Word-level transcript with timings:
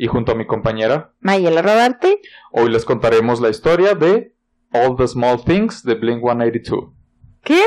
y 0.00 0.06
junto 0.06 0.32
a 0.32 0.34
mi 0.36 0.46
compañera 0.46 1.12
Mayela 1.20 1.60
Rodarte, 1.60 2.20
hoy 2.52 2.70
les 2.70 2.84
contaremos 2.84 3.40
la 3.40 3.48
historia 3.50 3.94
de 3.94 4.32
All 4.72 4.96
the 4.96 5.08
Small 5.08 5.42
Things 5.44 5.82
de 5.82 5.94
Blink 5.96 6.20
182. 6.22 6.90
¿Qué? 7.42 7.60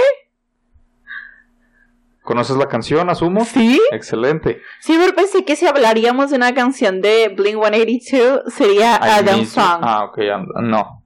¿Conoces 2.23 2.55
la 2.55 2.67
canción, 2.67 3.09
asumo? 3.09 3.43
¿Sí? 3.45 3.79
Excelente. 3.91 4.61
Sí, 4.79 4.95
pero 4.99 5.15
pensé 5.15 5.43
que 5.43 5.55
si 5.55 5.65
hablaríamos 5.65 6.29
de 6.29 6.37
una 6.37 6.53
canción 6.53 7.01
de 7.01 7.29
Blink 7.29 7.57
182 7.61 8.41
sería 8.53 8.95
Adam. 8.95 9.43
Song. 9.45 9.79
Ah, 9.81 10.05
ok, 10.05 10.19
and- 10.33 10.47
no. 10.69 11.03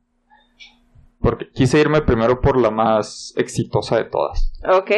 Porque 1.21 1.49
quise 1.49 1.79
irme 1.79 2.01
primero 2.01 2.41
por 2.41 2.59
la 2.59 2.69
más 2.69 3.33
exitosa 3.37 3.97
de 3.97 4.03
todas. 4.05 4.51
Ok. 4.69 4.91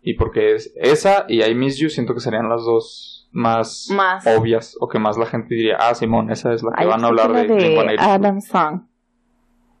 Y 0.00 0.14
porque 0.14 0.54
es 0.54 0.72
esa 0.76 1.26
y 1.28 1.42
I 1.42 1.54
Miss 1.54 1.76
You 1.78 1.90
siento 1.90 2.14
que 2.14 2.20
serían 2.20 2.48
las 2.48 2.62
dos 2.64 3.17
más, 3.30 3.88
Más. 3.90 4.26
obvias 4.26 4.76
o 4.80 4.88
que 4.88 4.98
más 4.98 5.16
la 5.18 5.26
gente 5.26 5.54
diría, 5.54 5.76
ah, 5.78 5.94
Simón, 5.94 6.30
esa 6.30 6.52
es 6.52 6.62
la 6.62 6.72
que 6.72 6.86
van 6.86 7.04
a 7.04 7.08
hablar 7.08 7.32
de, 7.32 7.46
la 7.46 7.54
Blink-182. 7.54 7.96
Adam 7.98 8.40
Song. 8.40 8.82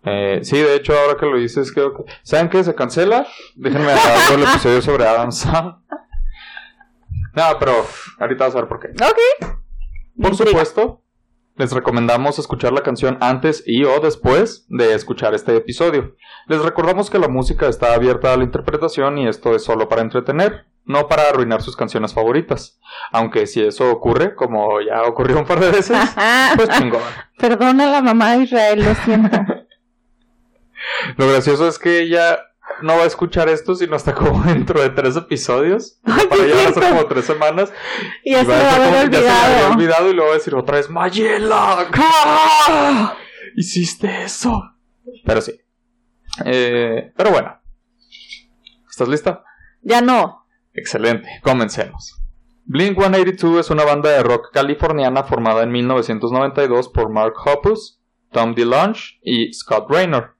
Eh, 0.04 0.40
sí, 0.42 0.58
de 0.58 0.76
hecho, 0.76 0.94
ahora 0.98 1.16
que 1.18 1.26
lo 1.26 1.36
dices, 1.36 1.72
creo 1.72 1.94
que... 1.94 2.04
¿Saben 2.22 2.48
qué? 2.48 2.62
Se 2.62 2.74
cancela. 2.74 3.26
Déjenme 3.56 3.92
hacer 3.92 4.38
el 4.38 4.44
episodio 4.48 4.80
sobre 4.80 5.06
Adam 5.06 5.32
Sandler. 5.32 5.74
No, 7.34 7.44
pero 7.58 7.72
ahorita 8.18 8.44
vas 8.44 8.54
a 8.54 8.60
ver 8.60 8.68
por 8.68 8.80
qué. 8.80 8.88
Ok. 8.88 9.58
Por 10.20 10.34
supuesto, 10.34 11.02
les 11.56 11.72
recomendamos 11.72 12.38
escuchar 12.38 12.72
la 12.72 12.82
canción 12.82 13.18
antes 13.20 13.62
y 13.66 13.84
o 13.84 14.00
después 14.00 14.66
de 14.68 14.94
escuchar 14.94 15.34
este 15.34 15.56
episodio. 15.56 16.16
Les 16.46 16.62
recordamos 16.62 17.10
que 17.10 17.18
la 17.18 17.28
música 17.28 17.68
está 17.68 17.94
abierta 17.94 18.32
a 18.32 18.36
la 18.36 18.44
interpretación 18.44 19.18
y 19.18 19.28
esto 19.28 19.54
es 19.54 19.62
solo 19.62 19.88
para 19.88 20.02
entretener, 20.02 20.66
no 20.88 21.06
para 21.06 21.28
arruinar 21.28 21.62
sus 21.62 21.76
canciones 21.76 22.12
favoritas. 22.12 22.80
Aunque 23.12 23.46
si 23.46 23.62
eso 23.62 23.88
ocurre, 23.92 24.34
como 24.34 24.80
ya 24.80 25.02
ocurrió 25.02 25.38
un 25.38 25.44
par 25.46 25.60
de 25.60 25.70
veces, 25.70 25.96
pues 26.56 26.68
chingón. 26.70 27.00
Perdona 27.38 27.84
a 27.88 27.90
la 27.92 28.02
mamá 28.02 28.32
de 28.32 28.42
Israel, 28.44 28.84
lo 28.84 28.94
siento. 28.96 29.38
Lo 31.16 31.28
gracioso 31.28 31.66
es 31.68 31.78
que 31.78 32.00
ella 32.00 32.38
no 32.82 32.96
va 32.96 33.02
a 33.02 33.06
escuchar 33.06 33.48
esto 33.48 33.74
sino 33.74 33.96
hasta 33.96 34.14
como 34.14 34.42
dentro 34.44 34.80
de 34.80 34.90
tres 34.90 35.16
episodios. 35.16 35.98
Ay, 36.04 36.26
Para 36.26 36.44
ella 36.44 36.54
van 36.56 36.66
a 36.66 36.72
ser 36.72 36.82
como 36.90 37.06
tres 37.06 37.24
semanas. 37.24 37.72
Y 38.24 38.34
se 38.34 38.44
va 38.44 38.54
va 38.54 38.54
a 38.54 38.62
estar 38.62 38.78
como- 38.78 39.12
ya 39.12 39.20
se 39.20 39.28
había 39.28 39.48
olvidado. 39.48 39.72
olvidado 39.74 40.10
y 40.10 40.14
luego 40.14 40.28
va 40.28 40.34
a 40.34 40.38
decir 40.38 40.54
otra 40.54 40.76
vez, 40.76 40.88
Mayela, 40.88 41.88
¡ah! 41.92 43.14
hiciste 43.56 44.22
eso. 44.24 44.62
Pero 45.24 45.40
sí. 45.40 45.60
Eh, 46.44 47.12
pero 47.16 47.30
bueno. 47.30 47.60
¿Estás 48.88 49.08
lista? 49.08 49.42
Ya 49.82 50.00
no. 50.00 50.46
Excelente, 50.74 51.28
comencemos. 51.42 52.22
Blink 52.64 52.98
182 52.98 53.60
es 53.60 53.70
una 53.70 53.84
banda 53.84 54.10
de 54.10 54.22
rock 54.22 54.50
californiana 54.52 55.24
formada 55.24 55.62
en 55.62 55.70
1992 55.70 56.90
por 56.90 57.10
Mark 57.10 57.34
Hoppus, 57.44 57.98
Tom 58.30 58.54
DeLonge 58.54 59.18
y 59.22 59.52
Scott 59.54 59.90
Raynor, 59.90 60.36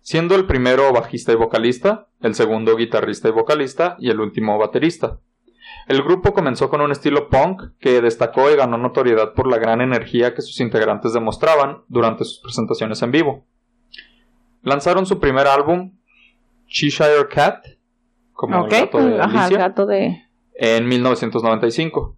siendo 0.00 0.34
el 0.34 0.46
primero 0.46 0.90
bajista 0.92 1.32
y 1.32 1.36
vocalista, 1.36 2.08
el 2.20 2.34
segundo 2.34 2.74
guitarrista 2.74 3.28
y 3.28 3.32
vocalista 3.32 3.96
y 3.98 4.08
el 4.08 4.20
último 4.20 4.56
baterista. 4.56 5.20
El 5.86 6.02
grupo 6.02 6.32
comenzó 6.32 6.70
con 6.70 6.80
un 6.80 6.90
estilo 6.90 7.28
punk 7.28 7.62
que 7.78 8.00
destacó 8.00 8.50
y 8.50 8.56
ganó 8.56 8.78
notoriedad 8.78 9.34
por 9.34 9.46
la 9.46 9.58
gran 9.58 9.80
energía 9.80 10.34
que 10.34 10.42
sus 10.42 10.60
integrantes 10.60 11.12
demostraban 11.12 11.82
durante 11.88 12.24
sus 12.24 12.40
presentaciones 12.40 13.02
en 13.02 13.10
vivo. 13.10 13.46
Lanzaron 14.62 15.06
su 15.06 15.20
primer 15.20 15.46
álbum, 15.46 15.98
Cheshire 16.66 17.28
Cat, 17.28 17.64
como 18.38 18.60
ok. 18.60 18.72
el 18.72 18.80
gato 18.82 18.98
de 19.04 19.20
Ajá, 19.20 19.24
el 19.24 19.38
Alicia, 19.40 19.58
gato 19.58 19.86
de. 19.86 20.22
en 20.54 20.86
1995, 20.86 22.16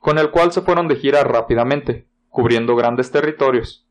con 0.00 0.18
el 0.18 0.30
cual 0.30 0.50
se 0.50 0.62
fueron 0.62 0.88
de 0.88 0.96
gira 0.96 1.22
rápidamente, 1.24 2.08
cubriendo 2.30 2.74
grandes 2.74 3.10
territorios. 3.10 3.86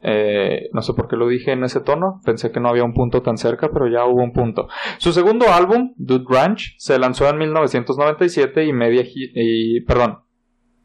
Eh, 0.00 0.70
no 0.72 0.80
sé 0.80 0.94
por 0.94 1.08
qué 1.08 1.16
lo 1.16 1.28
dije 1.28 1.52
en 1.52 1.62
ese 1.62 1.80
tono, 1.80 2.22
pensé 2.24 2.50
que 2.52 2.58
no 2.60 2.70
había 2.70 2.84
un 2.84 2.94
punto 2.94 3.20
tan 3.20 3.36
cerca, 3.36 3.68
pero 3.70 3.86
ya 3.86 4.06
hubo 4.06 4.22
un 4.22 4.32
punto. 4.32 4.66
Su 4.96 5.12
segundo 5.12 5.52
álbum, 5.52 5.92
Dude 5.96 6.24
Ranch, 6.26 6.74
se 6.78 6.98
lanzó 6.98 7.28
en 7.28 7.36
1997 7.36 8.64
y 8.64 8.72
media 8.72 9.04
y 9.06 9.82
perdón, 9.82 10.20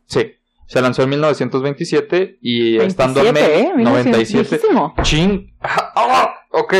sí, 0.05 0.33
se 0.67 0.81
lanzó 0.81 1.03
en 1.03 1.11
1927 1.11 2.39
y 2.41 2.75
estando 2.77 3.21
en 3.21 3.33
27, 3.33 3.57
media 3.57 3.69
¿eh? 3.71 3.83
97, 3.83 4.49
Viejísimo. 4.49 4.93
ching, 5.01 5.55
ah, 5.61 6.33
ok, 6.51 6.73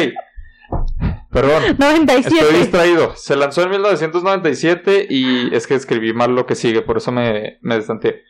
perdón. 1.31 1.63
97. 1.77 2.35
Estoy 2.39 2.57
distraído. 2.59 3.15
Se 3.15 3.35
lanzó 3.35 3.63
en 3.63 3.69
1997 3.71 5.07
y 5.09 5.53
es 5.55 5.67
que 5.67 5.75
escribí 5.75 6.13
mal 6.13 6.35
lo 6.35 6.45
que 6.45 6.55
sigue, 6.55 6.81
por 6.81 6.97
eso 6.97 7.11
me, 7.11 7.57
me 7.61 7.75
destanteé. 7.75 8.21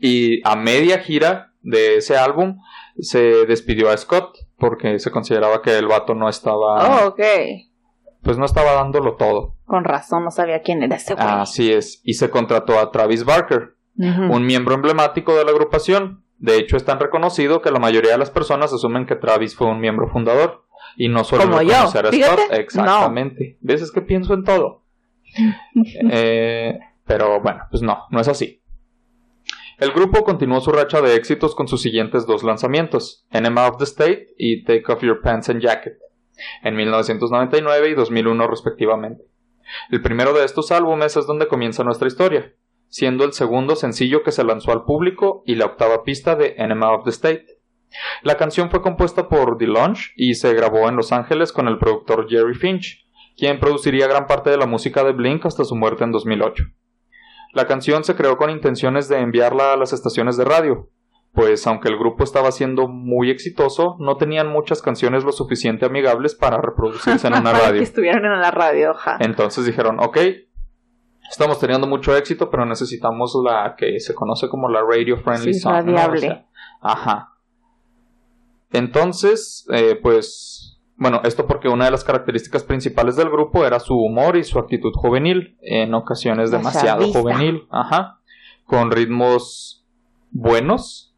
Y 0.00 0.40
a 0.48 0.56
media 0.56 0.98
gira 0.98 1.52
de 1.62 1.96
ese 1.96 2.16
álbum 2.16 2.58
se 3.00 3.46
despidió 3.46 3.90
a 3.90 3.96
Scott 3.96 4.36
porque 4.58 4.98
se 4.98 5.10
consideraba 5.10 5.62
que 5.62 5.76
el 5.78 5.86
vato 5.86 6.14
no 6.14 6.28
estaba, 6.28 7.04
Oh, 7.04 7.08
ok. 7.08 7.20
pues 8.22 8.38
no 8.38 8.44
estaba 8.44 8.72
dándolo 8.72 9.16
todo. 9.16 9.56
Con 9.64 9.84
razón, 9.84 10.24
no 10.24 10.30
sabía 10.30 10.62
quién 10.62 10.82
era 10.82 10.96
ese 10.96 11.14
güey. 11.14 11.26
Así 11.26 11.72
es. 11.72 12.00
Y 12.04 12.14
se 12.14 12.30
contrató 12.30 12.78
a 12.78 12.90
Travis 12.90 13.24
Barker, 13.24 13.76
un 13.96 14.44
miembro 14.46 14.74
emblemático 14.74 15.34
de 15.36 15.44
la 15.44 15.50
agrupación. 15.50 16.24
De 16.38 16.56
hecho, 16.56 16.76
es 16.76 16.84
tan 16.84 17.00
reconocido 17.00 17.60
que 17.62 17.70
la 17.70 17.80
mayoría 17.80 18.12
de 18.12 18.18
las 18.18 18.30
personas 18.30 18.72
asumen 18.72 19.06
que 19.06 19.16
Travis 19.16 19.56
fue 19.56 19.66
un 19.68 19.80
miembro 19.80 20.08
fundador 20.08 20.64
y 20.98 21.08
no 21.08 21.22
suelen 21.22 21.48
Como 21.48 21.62
yo, 21.62 21.76
a 21.76 21.86
Scott. 21.86 22.12
Exactamente. 22.50 23.56
¿Ves? 23.60 23.82
Es 23.82 23.92
que 23.92 24.02
pienso 24.02 24.34
en 24.34 24.44
todo. 24.44 24.84
Eh, 26.10 26.78
pero 27.06 27.40
bueno, 27.40 27.60
pues 27.70 27.82
no, 27.82 28.06
no 28.10 28.20
es 28.20 28.28
así. 28.28 28.62
El 29.78 29.92
grupo 29.92 30.24
continuó 30.24 30.60
su 30.60 30.72
racha 30.72 31.00
de 31.00 31.14
éxitos 31.14 31.54
con 31.54 31.68
sus 31.68 31.82
siguientes 31.82 32.26
dos 32.26 32.42
lanzamientos, 32.42 33.26
Enema 33.30 33.68
of 33.68 33.76
the 33.78 33.84
State 33.84 34.34
y 34.36 34.64
Take 34.64 34.84
Off 34.88 35.02
Your 35.02 35.20
Pants 35.20 35.50
and 35.50 35.60
Jacket, 35.60 35.98
en 36.64 36.74
1999 36.74 37.90
y 37.90 37.94
2001 37.94 38.48
respectivamente. 38.48 39.22
El 39.90 40.02
primero 40.02 40.32
de 40.32 40.44
estos 40.44 40.72
álbumes 40.72 41.16
es 41.16 41.26
donde 41.26 41.46
comienza 41.46 41.84
nuestra 41.84 42.08
historia, 42.08 42.54
siendo 42.88 43.24
el 43.24 43.32
segundo 43.32 43.76
sencillo 43.76 44.24
que 44.24 44.32
se 44.32 44.42
lanzó 44.42 44.72
al 44.72 44.84
público 44.84 45.44
y 45.46 45.54
la 45.54 45.66
octava 45.66 46.02
pista 46.02 46.34
de 46.34 46.54
Enema 46.58 46.92
of 46.92 47.04
the 47.04 47.10
State. 47.10 47.46
La 48.22 48.36
canción 48.36 48.70
fue 48.70 48.82
compuesta 48.82 49.28
por 49.28 49.58
DeLonge 49.58 50.12
y 50.16 50.34
se 50.34 50.52
grabó 50.54 50.88
en 50.88 50.96
Los 50.96 51.12
Ángeles 51.12 51.52
con 51.52 51.68
el 51.68 51.78
productor 51.78 52.28
Jerry 52.28 52.54
Finch, 52.54 53.06
quien 53.36 53.60
produciría 53.60 54.06
gran 54.08 54.26
parte 54.26 54.50
de 54.50 54.56
la 54.58 54.66
música 54.66 55.04
de 55.04 55.12
Blink 55.12 55.46
hasta 55.46 55.64
su 55.64 55.74
muerte 55.76 56.04
en 56.04 56.12
2008. 56.12 56.64
La 57.54 57.66
canción 57.66 58.04
se 58.04 58.14
creó 58.14 58.36
con 58.36 58.50
intenciones 58.50 59.08
de 59.08 59.18
enviarla 59.18 59.72
a 59.72 59.76
las 59.76 59.92
estaciones 59.92 60.36
de 60.36 60.44
radio, 60.44 60.90
pues 61.32 61.66
aunque 61.66 61.88
el 61.88 61.96
grupo 61.98 62.24
estaba 62.24 62.50
siendo 62.52 62.88
muy 62.88 63.30
exitoso, 63.30 63.96
no 64.00 64.16
tenían 64.16 64.48
muchas 64.48 64.82
canciones 64.82 65.24
lo 65.24 65.32
suficiente 65.32 65.86
amigables 65.86 66.34
para 66.34 66.60
reproducirse 66.60 67.26
en 67.28 67.34
una 67.34 67.42
Para 67.52 67.58
que 67.58 67.66
radio. 67.68 67.82
estuvieran 67.82 68.24
en 68.24 68.40
la 68.40 68.50
radio, 68.50 68.92
ja. 68.94 69.16
Entonces 69.20 69.64
dijeron, 69.64 69.98
ok, 70.00 70.18
estamos 71.30 71.58
teniendo 71.60 71.86
mucho 71.86 72.16
éxito, 72.16 72.50
pero 72.50 72.64
necesitamos 72.66 73.34
la 73.44 73.74
que 73.76 73.98
se 74.00 74.14
conoce 74.14 74.48
como 74.48 74.68
la 74.68 74.82
radio 74.82 75.16
friendly 75.18 75.54
Sí, 75.54 75.60
song. 75.60 75.72
¿no? 75.84 75.92
radiable. 75.92 76.18
O 76.18 76.20
sea, 76.20 76.46
ajá. 76.80 77.34
Entonces, 78.72 79.66
eh, 79.72 79.98
pues, 80.02 80.78
bueno, 80.96 81.20
esto 81.24 81.46
porque 81.46 81.68
una 81.68 81.86
de 81.86 81.90
las 81.90 82.04
características 82.04 82.64
principales 82.64 83.16
del 83.16 83.30
grupo 83.30 83.64
era 83.64 83.80
su 83.80 83.96
humor 83.96 84.36
y 84.36 84.44
su 84.44 84.58
actitud 84.58 84.92
juvenil, 84.94 85.56
en 85.62 85.94
ocasiones 85.94 86.50
demasiado 86.50 87.06
juvenil, 87.12 87.66
ajá, 87.70 88.20
con 88.64 88.90
ritmos 88.90 89.86
buenos, 90.30 91.14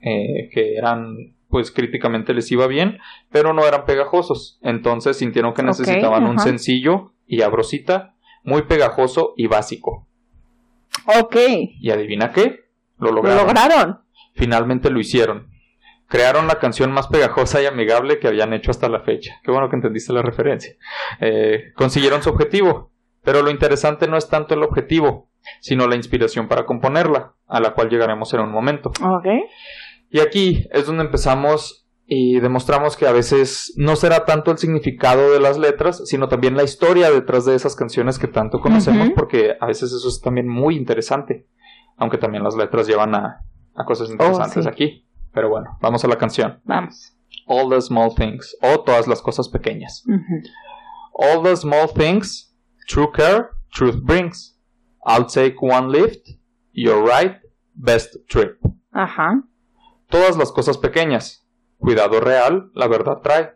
eh, 0.00 0.48
que 0.52 0.76
eran, 0.76 1.34
pues, 1.48 1.70
críticamente 1.70 2.32
les 2.32 2.50
iba 2.52 2.66
bien, 2.66 2.98
pero 3.30 3.52
no 3.52 3.66
eran 3.66 3.84
pegajosos. 3.84 4.58
Entonces 4.62 5.16
sintieron 5.18 5.52
que 5.54 5.62
necesitaban 5.62 6.24
un 6.24 6.38
sencillo 6.38 7.12
y 7.26 7.42
abrosita, 7.42 8.14
muy 8.44 8.62
pegajoso 8.62 9.34
y 9.36 9.46
básico. 9.46 10.06
Ok. 11.20 11.36
¿Y 11.80 11.90
adivina 11.90 12.32
qué? 12.32 12.68
Lo 12.98 13.08
Lo 13.08 13.16
lograron. 13.16 13.46
lograron. 13.46 14.00
Finalmente 14.34 14.90
lo 14.90 15.00
hicieron. 15.00 15.48
Crearon 16.08 16.46
la 16.46 16.58
canción 16.58 16.90
más 16.90 17.06
pegajosa 17.08 17.62
y 17.62 17.66
amigable 17.66 18.18
que 18.18 18.28
habían 18.28 18.54
hecho 18.54 18.70
hasta 18.70 18.88
la 18.88 19.00
fecha. 19.00 19.34
Qué 19.42 19.50
bueno 19.50 19.68
que 19.68 19.76
entendiste 19.76 20.12
la 20.12 20.22
referencia. 20.22 20.74
Eh, 21.20 21.72
consiguieron 21.74 22.22
su 22.22 22.30
objetivo, 22.30 22.90
pero 23.22 23.42
lo 23.42 23.50
interesante 23.50 24.08
no 24.08 24.16
es 24.16 24.28
tanto 24.28 24.54
el 24.54 24.62
objetivo, 24.62 25.28
sino 25.60 25.86
la 25.86 25.96
inspiración 25.96 26.48
para 26.48 26.64
componerla, 26.64 27.34
a 27.46 27.60
la 27.60 27.74
cual 27.74 27.90
llegaremos 27.90 28.32
en 28.32 28.40
un 28.40 28.50
momento. 28.50 28.90
Y 30.10 30.20
aquí 30.20 30.66
es 30.72 30.86
donde 30.86 31.04
empezamos 31.04 31.86
y 32.06 32.40
demostramos 32.40 32.96
que 32.96 33.06
a 33.06 33.12
veces 33.12 33.74
no 33.76 33.94
será 33.94 34.24
tanto 34.24 34.50
el 34.50 34.56
significado 34.56 35.30
de 35.30 35.40
las 35.40 35.58
letras, 35.58 36.00
sino 36.06 36.28
también 36.28 36.56
la 36.56 36.62
historia 36.62 37.10
detrás 37.10 37.44
de 37.44 37.54
esas 37.54 37.76
canciones 37.76 38.18
que 38.18 38.28
tanto 38.28 38.60
conocemos, 38.60 39.10
porque 39.14 39.56
a 39.60 39.66
veces 39.66 39.92
eso 39.92 40.08
es 40.08 40.22
también 40.22 40.48
muy 40.48 40.74
interesante, 40.74 41.46
aunque 41.98 42.16
también 42.16 42.42
las 42.44 42.56
letras 42.56 42.86
llevan 42.86 43.14
a, 43.14 43.44
a 43.74 43.84
cosas 43.84 44.08
interesantes 44.08 44.64
sí. 44.64 44.70
aquí. 44.70 45.07
Pero 45.32 45.48
bueno, 45.48 45.78
vamos 45.80 46.04
a 46.04 46.08
la 46.08 46.16
canción. 46.16 46.60
Vamos. 46.64 47.14
All 47.46 47.70
the 47.70 47.80
small 47.80 48.14
things, 48.14 48.56
o 48.62 48.80
todas 48.80 49.06
las 49.06 49.22
cosas 49.22 49.48
pequeñas. 49.48 50.04
All 51.12 51.42
the 51.42 51.56
small 51.56 51.88
things, 51.88 52.54
true 52.86 53.10
care, 53.12 53.48
truth 53.72 54.02
brings. 54.02 54.58
I'll 55.04 55.26
take 55.26 55.56
one 55.60 55.90
lift, 55.90 56.28
you're 56.72 57.02
right, 57.02 57.36
best 57.74 58.16
trip. 58.28 58.58
Ajá. 58.92 59.44
Todas 60.08 60.36
las 60.36 60.52
cosas 60.52 60.78
pequeñas. 60.78 61.46
Cuidado 61.78 62.20
real, 62.20 62.70
la 62.74 62.88
verdad 62.88 63.18
trae. 63.22 63.52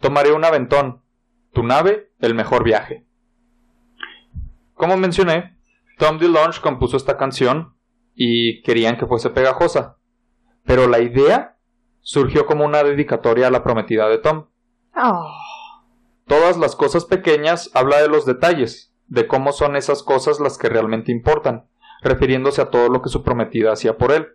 Tomaré 0.00 0.32
un 0.32 0.44
aventón. 0.44 1.02
Tu 1.52 1.62
nave, 1.62 2.10
el 2.18 2.34
mejor 2.34 2.64
viaje. 2.64 3.06
Como 4.74 4.96
mencioné, 4.96 5.58
Tom 5.98 6.18
DeLonge 6.18 6.60
compuso 6.60 6.96
esta 6.96 7.16
canción 7.16 7.76
y 8.14 8.62
querían 8.62 8.96
que 8.96 9.06
fuese 9.06 9.30
pegajosa. 9.30 9.98
Pero 10.64 10.88
la 10.88 11.00
idea 11.00 11.56
surgió 12.00 12.46
como 12.46 12.64
una 12.64 12.82
dedicatoria 12.82 13.48
a 13.48 13.50
la 13.50 13.62
prometida 13.62 14.08
de 14.08 14.18
Tom. 14.18 14.46
Oh. 14.96 15.30
Todas 16.26 16.56
las 16.56 16.76
cosas 16.76 17.04
pequeñas 17.04 17.70
habla 17.74 18.00
de 18.00 18.08
los 18.08 18.24
detalles, 18.26 18.94
de 19.08 19.26
cómo 19.26 19.52
son 19.52 19.76
esas 19.76 20.02
cosas 20.02 20.40
las 20.40 20.56
que 20.58 20.68
realmente 20.68 21.12
importan, 21.12 21.66
refiriéndose 22.02 22.62
a 22.62 22.70
todo 22.70 22.88
lo 22.88 23.02
que 23.02 23.08
su 23.10 23.22
prometida 23.22 23.72
hacía 23.72 23.98
por 23.98 24.12
él. 24.12 24.28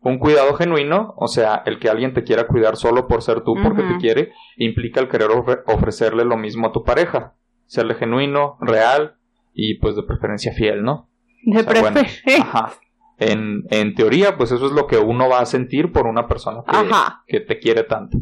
Un 0.00 0.18
cuidado 0.18 0.54
genuino, 0.54 1.14
o 1.16 1.26
sea, 1.26 1.62
el 1.66 1.78
que 1.80 1.88
alguien 1.88 2.14
te 2.14 2.22
quiera 2.22 2.46
cuidar 2.46 2.76
solo 2.76 3.08
por 3.08 3.22
ser 3.22 3.40
tú 3.42 3.54
porque 3.60 3.82
te 3.82 3.96
quiere, 3.98 4.32
implica 4.56 5.00
el 5.00 5.08
querer 5.08 5.30
ofre- 5.30 5.62
ofrecerle 5.66 6.24
lo 6.24 6.36
mismo 6.36 6.68
a 6.68 6.72
tu 6.72 6.84
pareja, 6.84 7.34
serle 7.66 7.94
genuino, 7.96 8.56
real 8.60 9.16
y 9.52 9.78
pues 9.80 9.96
de 9.96 10.04
preferencia 10.04 10.52
fiel, 10.52 10.84
¿no? 10.84 11.08
De 11.44 11.60
O 11.60 11.62
sea, 11.64 11.80
bueno, 11.80 12.00
preferencia. 12.00 12.42
Ajá. 12.42 12.72
En, 13.18 13.64
en 13.70 13.94
teoría, 13.94 14.36
pues 14.36 14.52
eso 14.52 14.66
es 14.66 14.72
lo 14.72 14.86
que 14.86 14.98
uno 14.98 15.28
va 15.28 15.40
a 15.40 15.46
sentir 15.46 15.90
por 15.92 16.06
una 16.06 16.26
persona 16.28 16.62
que, 16.68 16.76
Ajá. 16.76 17.24
que 17.26 17.40
te 17.40 17.58
quiere 17.58 17.82
tanto. 17.82 18.18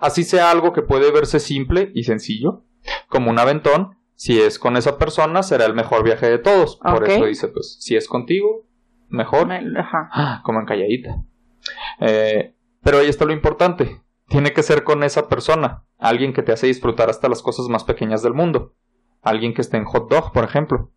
Así 0.00 0.24
sea 0.24 0.50
algo 0.50 0.72
que 0.72 0.82
puede 0.82 1.10
verse 1.12 1.40
simple 1.40 1.90
y 1.94 2.04
sencillo, 2.04 2.64
como 3.08 3.30
un 3.30 3.38
aventón, 3.38 3.98
si 4.14 4.40
es 4.40 4.58
con 4.58 4.76
esa 4.76 4.98
persona 4.98 5.42
será 5.42 5.64
el 5.66 5.74
mejor 5.74 6.02
viaje 6.02 6.28
de 6.28 6.38
todos. 6.38 6.76
Por 6.76 7.08
eso 7.08 7.24
dice, 7.26 7.48
pues, 7.48 7.76
si 7.80 7.94
es 7.96 8.08
contigo, 8.08 8.66
mejor. 9.08 9.52
Ajá. 9.52 10.08
Ah, 10.12 10.40
como 10.44 10.60
en 10.60 10.66
calladita. 10.66 11.22
Eh, 12.00 12.54
pero 12.82 12.98
ahí 12.98 13.08
está 13.08 13.24
lo 13.24 13.32
importante. 13.32 14.02
Tiene 14.26 14.52
que 14.52 14.62
ser 14.62 14.84
con 14.84 15.04
esa 15.04 15.28
persona, 15.28 15.84
alguien 15.98 16.32
que 16.32 16.42
te 16.42 16.52
hace 16.52 16.66
disfrutar 16.66 17.08
hasta 17.08 17.28
las 17.28 17.42
cosas 17.42 17.68
más 17.68 17.84
pequeñas 17.84 18.22
del 18.22 18.34
mundo. 18.34 18.74
Alguien 19.22 19.54
que 19.54 19.62
esté 19.62 19.76
en 19.76 19.84
hot 19.84 20.10
dog, 20.10 20.32
por 20.32 20.44
ejemplo. 20.44 20.90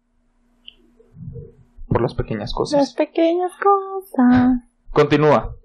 Por 1.92 2.02
las 2.02 2.16
pequeñas 2.16 2.54
cosas. 2.54 2.80
Las 2.80 2.94
pequeñas 2.94 3.52
cosas. 3.62 4.62
Continúa. 4.92 5.56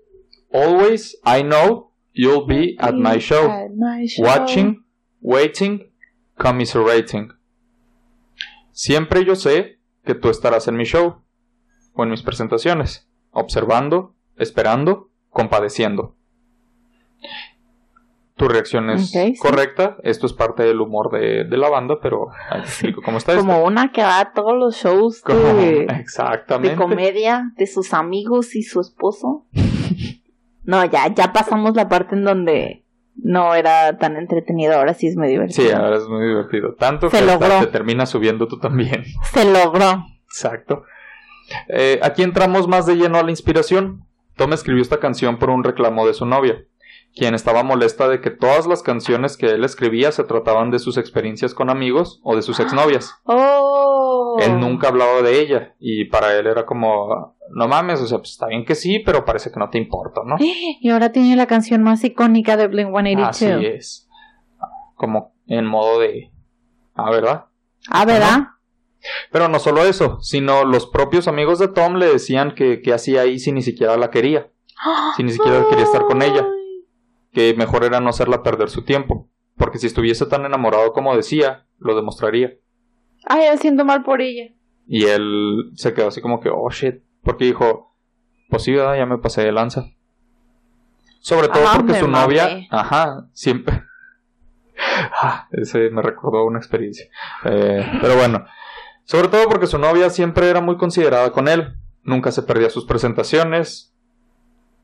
Always 0.52 1.17
I 1.25 1.43
know 1.43 1.93
you'll 2.12 2.46
be 2.46 2.76
at 2.81 2.94
my 2.94 3.20
show. 3.20 3.49
At 3.49 3.70
my 3.70 4.08
show. 4.08 4.25
Watching, 4.25 4.84
waiting, 5.20 5.93
commiserating. 6.37 7.32
Siempre 8.73 9.25
yo 9.25 9.37
sé 9.37 9.78
que 10.05 10.17
tú 10.17 10.28
estarás 10.28 10.67
en 10.67 10.76
mi 10.76 10.84
show 10.84 11.23
o 11.94 12.02
en 12.02 12.11
mis 12.11 12.23
presentaciones, 12.23 13.08
observando, 13.31 14.17
esperando, 14.37 15.11
compadeciendo. 15.31 16.17
Tu 18.36 18.48
reacción 18.48 18.90
es 18.90 19.10
sí. 19.10 19.34
correcta. 19.38 19.96
Esto 20.02 20.26
es 20.26 20.32
parte 20.34 20.62
del 20.62 20.80
humor 20.80 21.10
de, 21.10 21.44
de 21.44 21.56
la 21.56 21.70
banda, 21.70 21.96
pero 22.02 22.28
ahí 22.50 22.60
te 22.60 22.66
explico 22.66 23.00
cómo 23.02 23.16
está 23.18 23.32
esto. 23.32 23.44
Como 23.46 23.64
una 23.64 23.92
que 23.92 24.02
va 24.02 24.20
a 24.20 24.32
todos 24.32 24.54
los 24.54 24.76
shows 24.76 25.22
Como- 25.22 25.38
de, 25.54 25.84
Exactamente. 25.84 26.76
de 26.76 26.76
comedia 26.76 27.52
de 27.56 27.66
sus 27.66 27.94
amigos 27.94 28.54
y 28.54 28.62
su 28.62 28.80
esposo. 28.80 29.46
No, 30.64 30.84
ya, 30.84 31.14
ya 31.14 31.32
pasamos 31.32 31.76
la 31.76 31.88
parte 31.88 32.16
en 32.16 32.24
donde 32.24 32.84
no 33.14 33.54
era 33.54 33.98
tan 33.98 34.16
entretenido, 34.16 34.74
ahora 34.74 34.94
sí 34.94 35.06
es 35.06 35.16
muy 35.16 35.28
divertido. 35.28 35.68
Sí, 35.68 35.72
ahora 35.72 35.96
es 35.96 36.08
muy 36.08 36.26
divertido. 36.26 36.74
Tanto 36.74 37.08
Se 37.08 37.18
que 37.18 37.30
hasta 37.30 37.46
logró. 37.48 37.64
te 37.64 37.70
terminas 37.70 38.10
subiendo 38.10 38.48
tú 38.48 38.58
también. 38.58 39.04
Se 39.32 39.44
logró. 39.48 40.04
Exacto. 40.24 40.82
Eh, 41.68 42.00
aquí 42.02 42.24
entramos 42.24 42.66
más 42.66 42.84
de 42.84 42.96
lleno 42.96 43.16
a 43.18 43.22
la 43.22 43.30
inspiración. 43.30 44.04
Tom 44.34 44.52
escribió 44.54 44.82
esta 44.82 44.98
canción 44.98 45.38
por 45.38 45.50
un 45.50 45.62
reclamo 45.62 46.04
de 46.04 46.14
su 46.14 46.26
novia, 46.26 46.64
quien 47.16 47.34
estaba 47.34 47.62
molesta 47.62 48.08
de 48.08 48.20
que 48.20 48.30
todas 48.30 48.66
las 48.66 48.82
canciones 48.82 49.38
que 49.38 49.46
él 49.46 49.64
escribía 49.64 50.12
se 50.12 50.22
trataban 50.22 50.70
de 50.70 50.78
sus 50.78 50.98
experiencias 50.98 51.54
con 51.54 51.70
amigos 51.70 52.20
o 52.22 52.36
de 52.36 52.42
sus 52.42 52.60
exnovias. 52.60 53.14
Oh. 54.18 54.38
Él 54.40 54.60
nunca 54.60 54.88
hablaba 54.88 55.22
de 55.22 55.40
ella 55.40 55.74
y 55.78 56.06
para 56.06 56.36
él 56.36 56.46
era 56.46 56.66
como, 56.66 57.36
no 57.50 57.68
mames, 57.68 58.00
o 58.00 58.06
sea, 58.06 58.18
pues 58.18 58.32
está 58.32 58.46
bien 58.46 58.64
que 58.64 58.74
sí, 58.74 58.98
pero 58.98 59.24
parece 59.24 59.50
que 59.50 59.58
no 59.58 59.70
te 59.70 59.78
importa, 59.78 60.20
¿no? 60.24 60.36
Y 60.80 60.90
ahora 60.90 61.10
tiene 61.10 61.36
la 61.36 61.46
canción 61.46 61.82
más 61.82 62.04
icónica 62.04 62.56
de 62.56 62.66
Blink 62.66 62.88
182. 62.88 63.28
Así 63.28 63.66
es. 63.66 64.08
Como 64.94 65.34
en 65.46 65.66
modo 65.66 66.00
de... 66.00 66.30
Ah, 66.94 67.10
¿verdad? 67.10 67.46
Ah, 67.90 68.04
¿verdad? 68.04 68.48
Pero 69.30 69.48
no 69.48 69.58
solo 69.58 69.84
eso, 69.84 70.20
sino 70.20 70.64
los 70.64 70.86
propios 70.86 71.28
amigos 71.28 71.58
de 71.58 71.69
Tom 71.69 71.96
le 71.96 72.06
decían 72.06 72.54
que, 72.54 72.80
que 72.82 72.92
hacía 72.92 73.22
ahí 73.22 73.38
si 73.38 73.52
ni 73.52 73.62
siquiera 73.62 73.96
la 73.96 74.10
quería, 74.10 74.50
si 75.16 75.22
ni 75.22 75.32
siquiera 75.32 75.64
quería 75.69 75.84
estar 75.84 76.04
con 76.06 76.22
ella, 76.22 76.46
que 77.36 77.52
mejor 77.52 77.84
era 77.84 78.00
no 78.00 78.08
hacerla 78.08 78.42
perder 78.42 78.70
su 78.70 78.82
tiempo, 78.82 79.28
porque 79.58 79.76
si 79.76 79.86
estuviese 79.86 80.24
tan 80.24 80.46
enamorado 80.46 80.94
como 80.94 81.14
decía, 81.14 81.66
lo 81.78 81.94
demostraría. 81.94 82.54
Ay, 83.26 83.50
me 83.50 83.58
siento 83.58 83.84
mal 83.84 84.04
por 84.04 84.22
ella. 84.22 84.54
Y 84.86 85.04
él 85.04 85.70
se 85.74 85.92
quedó 85.92 86.08
así 86.08 86.22
como 86.22 86.40
que, 86.40 86.48
oh 86.48 86.70
shit, 86.70 87.02
porque 87.22 87.44
dijo, 87.44 87.94
pues 88.48 88.62
sí, 88.62 88.72
¿verdad? 88.72 88.96
ya 88.96 89.04
me 89.04 89.18
pasé 89.18 89.44
de 89.44 89.52
lanza. 89.52 89.84
Sobre 91.20 91.48
todo 91.48 91.62
Ah, 91.68 91.74
porque 91.76 92.00
su 92.00 92.08
novia, 92.08 92.66
ajá, 92.70 93.28
siempre... 93.34 93.82
Ah, 95.20 95.46
Ese 95.52 95.90
me 95.90 96.00
recordó 96.00 96.46
una 96.46 96.58
experiencia. 96.58 97.06
Eh, 97.44 97.86
pero 98.00 98.16
bueno, 98.16 98.46
sobre 99.04 99.28
todo 99.28 99.46
porque 99.46 99.66
su 99.66 99.78
novia 99.78 100.08
siempre 100.08 100.48
era 100.48 100.62
muy 100.62 100.78
considerada 100.78 101.32
con 101.32 101.48
él. 101.48 101.76
Nunca 102.02 102.32
se 102.32 102.42
perdía 102.42 102.70
sus 102.70 102.86
presentaciones, 102.86 103.94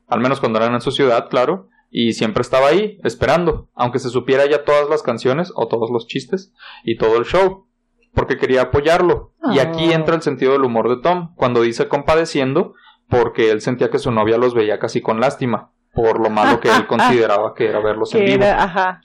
al 0.07 0.21
menos 0.21 0.39
cuando 0.39 0.59
eran 0.59 0.75
en 0.75 0.83
su 0.83 0.91
ciudad, 0.91 1.29
claro, 1.31 1.71
y 1.95 2.15
siempre 2.15 2.41
estaba 2.41 2.69
ahí, 2.69 2.99
esperando, 3.05 3.69
aunque 3.75 3.99
se 4.01 4.09
supiera 4.09 4.47
ya 4.49 4.65
todas 4.65 4.89
las 4.89 5.03
canciones 5.03 5.53
o 5.55 5.69
todos 5.69 5.91
los 5.91 6.07
chistes 6.07 6.53
y 6.85 6.97
todo 6.97 7.19
el 7.19 7.25
show, 7.27 7.67
porque 8.15 8.39
quería 8.39 8.63
apoyarlo. 8.63 9.35
Y 9.53 9.59
aquí 9.59 9.89
Oh. 9.91 9.93
entra 9.93 10.15
el 10.17 10.23
sentido 10.23 10.53
del 10.53 10.65
humor 10.65 10.89
de 10.89 11.03
Tom, 11.03 11.35
cuando 11.37 11.61
dice 11.61 11.89
compadeciendo, 11.89 12.73
porque 13.09 13.51
él 13.51 13.61
sentía 13.61 13.91
que 13.91 13.99
su 13.99 14.11
novia 14.11 14.39
los 14.39 14.55
veía 14.55 14.79
casi 14.79 15.03
con 15.03 15.21
lástima, 15.21 15.71
por 15.93 16.19
lo 16.19 16.31
malo 16.31 16.61
que 16.61 16.69
él 16.71 16.87
consideraba 16.89 17.53
que 17.55 17.67
era 17.69 17.81
verlos 17.81 18.15
en 18.15 18.25
vivo. 18.25 18.37
era, 18.45 18.63
ajá. 18.65 19.01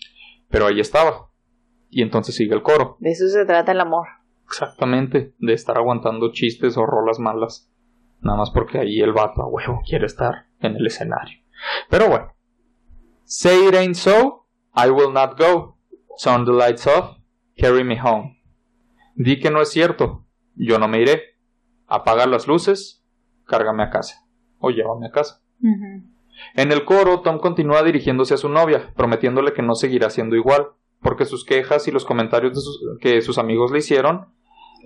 Pero 0.49 0.67
ahí 0.67 0.79
estaba. 0.79 1.27
Y 1.89 2.01
entonces 2.03 2.35
sigue 2.35 2.53
el 2.55 2.61
coro. 2.61 2.95
De 2.99 3.11
eso 3.11 3.27
se 3.27 3.45
trata 3.45 3.73
el 3.73 3.81
amor. 3.81 4.07
Exactamente, 4.45 5.33
de 5.39 5.53
estar 5.53 5.77
aguantando 5.77 6.31
chistes 6.31 6.77
o 6.77 6.85
rolas 6.85 7.19
malas. 7.19 7.69
Nada 8.21 8.37
más 8.37 8.51
porque 8.51 8.79
ahí 8.79 9.01
el 9.01 9.11
vato 9.11 9.41
a 9.41 9.47
huevo 9.47 9.81
quiere 9.85 10.05
estar 10.05 10.45
en 10.61 10.77
el 10.77 10.87
escenario. 10.87 11.39
Pero 11.89 12.07
bueno. 12.07 12.33
Say 13.29 13.67
it 13.67 13.75
ain't 13.75 13.95
so, 13.97 14.45
I 14.73 14.89
will 14.89 15.11
not 15.11 15.37
go. 15.37 15.75
Turn 16.23 16.45
the 16.45 16.51
lights 16.53 16.87
off, 16.87 17.17
carry 17.57 17.83
me 17.83 17.97
home. 17.99 18.41
Di 19.15 19.39
que 19.39 19.51
no 19.51 19.61
es 19.61 19.69
cierto, 19.69 20.23
yo 20.55 20.79
no 20.79 20.87
me 20.87 21.01
iré. 21.01 21.21
Apaga 21.87 22.25
las 22.25 22.47
luces, 22.47 23.03
cárgame 23.45 23.83
a 23.83 23.89
casa. 23.89 24.25
O 24.59 24.69
llévame 24.71 25.07
a 25.07 25.11
casa. 25.11 25.41
En 26.55 26.71
el 26.71 26.85
coro, 26.85 27.21
Tom 27.21 27.39
continúa 27.39 27.83
dirigiéndose 27.83 28.33
a 28.33 28.37
su 28.37 28.47
novia, 28.49 28.93
prometiéndole 28.95 29.53
que 29.53 29.61
no 29.61 29.75
seguirá 29.75 30.09
siendo 30.09 30.35
igual, 30.35 30.67
porque 31.01 31.25
sus 31.25 31.43
quejas 31.43 31.87
y 31.87 31.91
los 31.91 32.05
comentarios 32.05 32.53
de 32.53 32.61
sus- 32.61 32.79
que 33.01 33.21
sus 33.21 33.37
amigos 33.37 33.71
le 33.71 33.79
hicieron, 33.79 34.27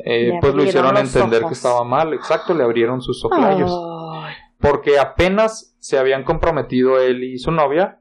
eh, 0.06 0.32
Le 0.34 0.40
pues 0.40 0.56
lo 0.56 0.64
hicieron 0.64 0.98
entender 0.98 1.42
ojos. 1.44 1.52
que 1.52 1.54
estaba 1.56 1.84
mal. 1.84 2.14
Exacto, 2.14 2.54
le 2.54 2.64
abrieron 2.64 3.02
sus 3.02 3.24
ojlayos. 3.24 3.72
Ay. 4.16 4.34
Porque 4.60 4.98
apenas 5.00 5.76
se 5.80 5.98
habían 5.98 6.24
comprometido 6.24 7.00
él 7.00 7.24
y 7.24 7.38
su 7.38 7.52
novia, 7.52 8.01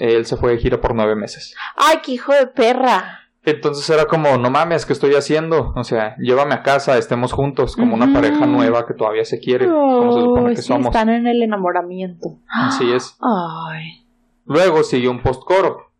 él 0.00 0.26
se 0.26 0.36
fue 0.36 0.52
de 0.52 0.58
gira 0.58 0.80
por 0.80 0.94
nueve 0.94 1.14
meses. 1.14 1.54
Ay, 1.76 1.98
qué 2.02 2.12
hijo 2.12 2.32
de 2.32 2.46
perra. 2.46 3.20
Entonces 3.42 3.88
era 3.88 4.04
como, 4.04 4.36
no 4.36 4.50
mames, 4.50 4.84
¿qué 4.84 4.92
estoy 4.92 5.14
haciendo? 5.14 5.72
O 5.74 5.84
sea, 5.84 6.14
llévame 6.18 6.54
a 6.54 6.62
casa, 6.62 6.98
estemos 6.98 7.32
juntos, 7.32 7.74
como 7.74 7.94
una 7.94 8.12
pareja 8.12 8.44
nueva 8.46 8.86
que 8.86 8.92
todavía 8.92 9.24
se 9.24 9.38
quiere, 9.38 9.66
como 9.66 10.12
se 10.12 10.20
supone 10.20 10.50
que 10.50 10.56
sí, 10.56 10.68
somos. 10.68 10.86
están 10.86 11.08
en 11.08 11.26
el 11.26 11.42
enamoramiento. 11.42 12.38
Así 12.48 12.92
es. 12.92 13.16
Ay. 13.20 14.04
Luego 14.44 14.82
sigue 14.82 15.08
un 15.08 15.22
postcoro. 15.22 15.90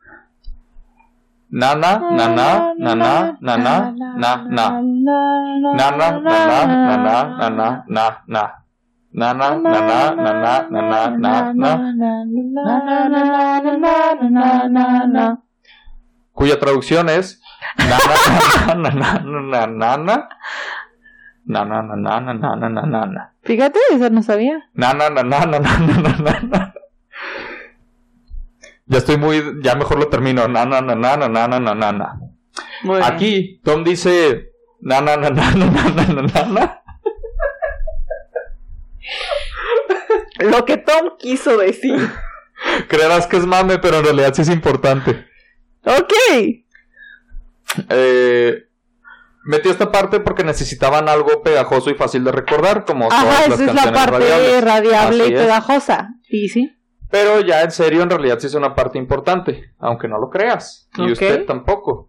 Nana, 1.49 1.99
nana, 2.11 2.75
nana, 2.79 3.39
nana, 3.41 3.95
na, 3.97 4.17
na. 4.17 4.37
Nana, 4.47 4.81
nana, 5.73 6.21
nana, 6.21 7.37
nana, 7.39 7.85
na, 7.89 8.25
na. 8.27 8.65
Nana, 9.21 9.61
nana, 9.61 10.17
nana, 10.17 10.65
nana, 10.71 11.13
nana, 14.17 14.69
nana. 14.73 15.43
Cuya 16.33 16.59
traducción 16.59 17.11
es 17.11 17.43
nana, 17.77 18.81
nana, 18.81 19.21
nana, 19.21 19.67
nana, 19.67 20.17
nana, 21.45 22.33
nana, 22.33 22.57
nana, 22.57 22.83
nana. 22.87 23.33
Fíjate, 23.43 23.79
eso 23.93 24.09
no 24.09 24.23
sabía. 24.23 24.71
Nana, 24.73 25.11
nana, 25.11 25.45
nana, 25.45 25.59
nana, 25.61 26.13
nana. 26.17 26.73
Ya 28.87 28.99
estoy 28.99 29.19
muy, 29.19 29.43
ya 29.63 29.75
mejor 29.75 29.99
lo 29.99 30.09
termino. 30.09 30.49
Nana, 30.49 30.81
nana, 30.81 31.17
nana, 31.19 31.47
nana, 31.47 31.75
nana. 31.75 32.21
Aquí 33.05 33.61
Tom 33.63 33.85
dice 33.85 34.49
nana, 34.81 35.19
nana, 35.19 35.53
nana, 35.55 35.85
nana, 35.93 36.23
nana. 36.23 36.80
Lo 40.41 40.65
que 40.65 40.77
Tom 40.77 41.17
quiso 41.19 41.57
decir. 41.57 41.99
Creerás 42.89 43.27
que 43.27 43.37
es 43.37 43.47
mame, 43.47 43.79
pero 43.79 43.99
en 43.99 44.05
realidad 44.05 44.35
sí 44.35 44.43
es 44.43 44.49
importante. 44.51 45.27
Ok. 45.85 46.13
Eh, 47.89 48.65
metió 49.45 49.71
esta 49.71 49.91
parte 49.91 50.21
porque 50.21 50.45
necesitaban 50.45 51.09
algo 51.09 51.43
pegajoso 51.43 51.91
y 51.91 51.95
fácil 51.95 52.25
de 52.25 52.33
recordar, 52.33 52.85
como 52.85 53.11
Ajá, 53.11 53.23
todas 53.23 53.49
las 53.49 53.61
esa 53.61 53.71
es 53.71 53.87
la 53.87 53.93
parte 53.93 54.19
radiables. 54.19 54.65
radiable 54.65 55.23
Así 55.25 55.33
y 55.33 55.37
pegajosa. 55.37 56.09
Sí, 56.23 56.49
sí. 56.49 56.77
Pero 57.11 57.41
ya 57.41 57.63
en 57.63 57.71
serio, 57.71 58.03
en 58.03 58.11
realidad 58.11 58.39
sí 58.39 58.47
es 58.47 58.55
una 58.55 58.75
parte 58.75 58.99
importante, 58.99 59.73
aunque 59.79 60.07
no 60.07 60.19
lo 60.19 60.31
creas. 60.31 60.89
Y 60.97 61.13
usted 61.13 61.45
tampoco. 61.45 62.09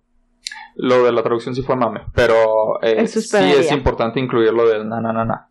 Lo 0.75 1.03
de 1.03 1.11
la 1.11 1.21
traducción 1.21 1.53
sí 1.53 1.61
fue 1.63 1.75
mame, 1.75 2.01
pero 2.13 2.81
eh, 2.81 3.05
sí 3.05 3.37
es 3.37 3.71
importante 3.71 4.19
incluir 4.21 4.53
lo 4.53 4.67
del 4.67 4.87
na 4.87 5.01
na 5.01 5.11
na 5.11 5.25
na. 5.25 5.49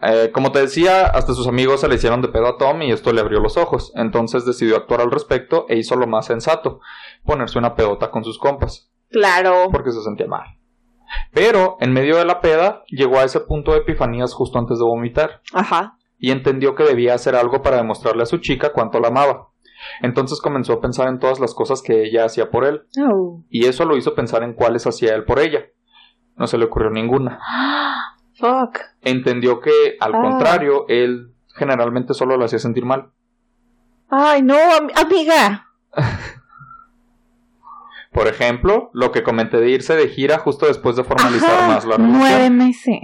Eh, 0.00 0.30
como 0.32 0.52
te 0.52 0.60
decía, 0.60 1.06
hasta 1.06 1.32
sus 1.34 1.46
amigos 1.46 1.80
se 1.80 1.88
le 1.88 1.94
hicieron 1.94 2.20
de 2.20 2.28
pedo 2.28 2.46
a 2.46 2.58
Tom 2.58 2.82
y 2.82 2.90
esto 2.92 3.12
le 3.12 3.20
abrió 3.20 3.40
los 3.40 3.56
ojos. 3.56 3.92
Entonces 3.94 4.44
decidió 4.44 4.76
actuar 4.76 5.00
al 5.00 5.10
respecto 5.10 5.66
e 5.68 5.76
hizo 5.78 5.96
lo 5.96 6.06
más 6.06 6.26
sensato, 6.26 6.80
ponerse 7.24 7.58
una 7.58 7.74
pedota 7.74 8.10
con 8.10 8.22
sus 8.24 8.38
compas, 8.38 8.90
Claro. 9.10 9.68
porque 9.72 9.92
se 9.92 10.02
sentía 10.02 10.26
mal. 10.26 10.44
Pero 11.32 11.76
en 11.80 11.92
medio 11.92 12.16
de 12.16 12.24
la 12.24 12.40
peda 12.40 12.82
llegó 12.88 13.18
a 13.18 13.24
ese 13.24 13.40
punto 13.40 13.72
de 13.72 13.78
epifanías 13.78 14.34
justo 14.34 14.58
antes 14.58 14.78
de 14.78 14.84
vomitar 14.84 15.40
Ajá. 15.52 15.96
y 16.18 16.32
entendió 16.32 16.74
que 16.74 16.82
debía 16.84 17.14
hacer 17.14 17.36
algo 17.36 17.62
para 17.62 17.76
demostrarle 17.76 18.24
a 18.24 18.26
su 18.26 18.38
chica 18.38 18.72
cuánto 18.72 19.00
la 19.00 19.08
amaba. 19.08 19.48
Entonces 20.02 20.40
comenzó 20.40 20.74
a 20.74 20.80
pensar 20.80 21.08
en 21.08 21.18
todas 21.18 21.40
las 21.40 21.54
cosas 21.54 21.82
que 21.82 22.04
ella 22.04 22.24
hacía 22.24 22.50
por 22.50 22.64
él, 22.64 22.82
Oh. 23.10 23.42
y 23.48 23.66
eso 23.66 23.84
lo 23.84 23.96
hizo 23.96 24.14
pensar 24.14 24.42
en 24.42 24.54
cuáles 24.54 24.86
hacía 24.86 25.14
él 25.14 25.24
por 25.24 25.38
ella. 25.38 25.60
No 26.36 26.46
se 26.46 26.58
le 26.58 26.64
ocurrió 26.64 26.90
ninguna. 26.90 27.38
Fuck. 28.38 28.78
Entendió 29.02 29.60
que, 29.60 29.96
al 30.00 30.14
Ah. 30.14 30.20
contrario, 30.22 30.86
él 30.88 31.32
generalmente 31.54 32.14
solo 32.14 32.36
la 32.36 32.46
hacía 32.46 32.58
sentir 32.58 32.84
mal. 32.84 33.10
Ay, 34.10 34.42
no, 34.42 34.54
am- 34.56 34.88
amiga. 34.96 35.68
Por 38.12 38.28
ejemplo, 38.28 38.90
lo 38.92 39.10
que 39.10 39.22
comenté 39.24 39.58
de 39.58 39.70
irse 39.70 39.96
de 39.96 40.08
gira 40.08 40.38
justo 40.38 40.66
después 40.66 40.94
de 40.96 41.02
formalizar 41.04 41.50
Ajá, 41.50 41.66
más 41.66 41.84
la 41.84 41.96
relación. 41.96 42.18
nueve 42.18 42.50
meses. 42.50 43.00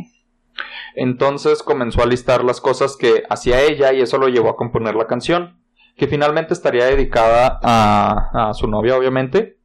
Entonces 0.95 1.63
comenzó 1.63 2.03
a 2.03 2.07
listar 2.07 2.45
las 2.45 2.61
cosas 2.61 2.97
que 2.97 3.25
hacía 3.29 3.61
ella 3.63 3.93
y 3.93 4.01
eso 4.03 4.19
lo 4.19 4.29
llevó 4.29 4.51
a 4.51 4.57
componer 4.57 4.95
la 4.95 5.07
canción, 5.07 5.61
que 5.97 6.07
finalmente 6.07 6.53
estaría 6.55 6.85
dedicada 6.85 7.59
a, 7.63 8.51
a 8.51 8.55
su 8.55 8.69
novia, 8.69 8.97
obviamente. 8.97 9.59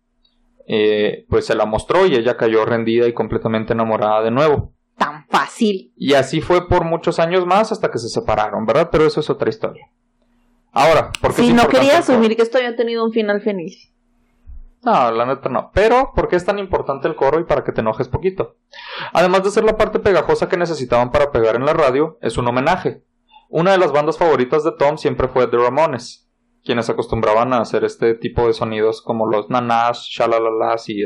Eh, 0.68 1.26
pues 1.30 1.46
se 1.46 1.54
la 1.54 1.66
mostró 1.66 2.08
y 2.08 2.16
ella 2.16 2.38
cayó 2.38 2.66
rendida 2.66 3.08
y 3.08 3.14
completamente 3.14 3.74
enamorada 3.74 4.24
de 4.24 4.32
nuevo. 4.32 4.74
Tan 4.98 5.26
fácil. 5.28 5.92
Y 5.96 6.14
así 6.14 6.42
fue 6.42 6.68
por 6.68 6.86
muchos 6.86 7.20
años 7.20 7.46
más 7.46 7.72
hasta 7.72 7.92
que 7.92 8.00
se 8.00 8.10
separaron, 8.10 8.66
¿verdad? 8.66 8.90
Pero 8.92 9.06
eso 9.06 9.20
es 9.20 9.30
otra 9.30 9.50
historia. 9.50 9.90
Ahora, 10.72 11.12
¿por 11.22 11.34
qué 11.34 11.42
es 11.42 11.48
Sí, 11.48 11.54
no 11.54 11.68
quería 11.68 11.92
coro? 11.92 12.00
asumir 12.00 12.36
que 12.36 12.42
esto 12.42 12.58
había 12.58 12.76
tenido 12.76 13.04
un 13.06 13.12
final 13.12 13.42
feliz. 13.42 13.92
No, 14.84 15.12
la 15.12 15.26
neta 15.26 15.50
no. 15.50 15.72
Pero, 15.74 16.12
¿por 16.16 16.28
qué 16.28 16.36
es 16.36 16.46
tan 16.46 16.60
importante 16.60 17.08
el 17.08 17.16
coro 17.16 17.40
y 17.40 17.44
para 17.46 17.64
que 17.64 17.72
te 17.72 17.82
enojes 17.82 18.08
poquito? 18.08 18.58
Además 19.14 19.44
de 19.44 19.50
ser 19.52 19.64
la 19.64 19.78
parte 19.78 20.00
pegajosa 20.00 20.48
que 20.48 20.58
necesitaban 20.58 21.12
para 21.12 21.32
pegar 21.32 21.56
en 21.56 21.66
la 21.66 21.74
radio, 21.74 22.18
es 22.22 22.38
un 22.38 22.48
homenaje. 22.48 23.04
Una 23.50 23.72
de 23.72 23.78
las 23.80 23.92
bandas 23.92 24.18
favoritas 24.18 24.64
de 24.64 24.72
Tom 24.78 24.98
siempre 24.98 25.28
fue 25.28 25.48
The 25.48 25.58
Ramones, 25.58 26.30
quienes 26.64 26.90
acostumbraban 26.90 27.52
a 27.54 27.62
hacer 27.62 27.84
este 27.84 28.14
tipo 28.14 28.46
de 28.46 28.54
sonidos 28.54 29.02
como 29.02 29.28
los 29.28 29.50
nanás, 29.50 30.06
shalalalas 30.10 30.88
y 30.90 31.02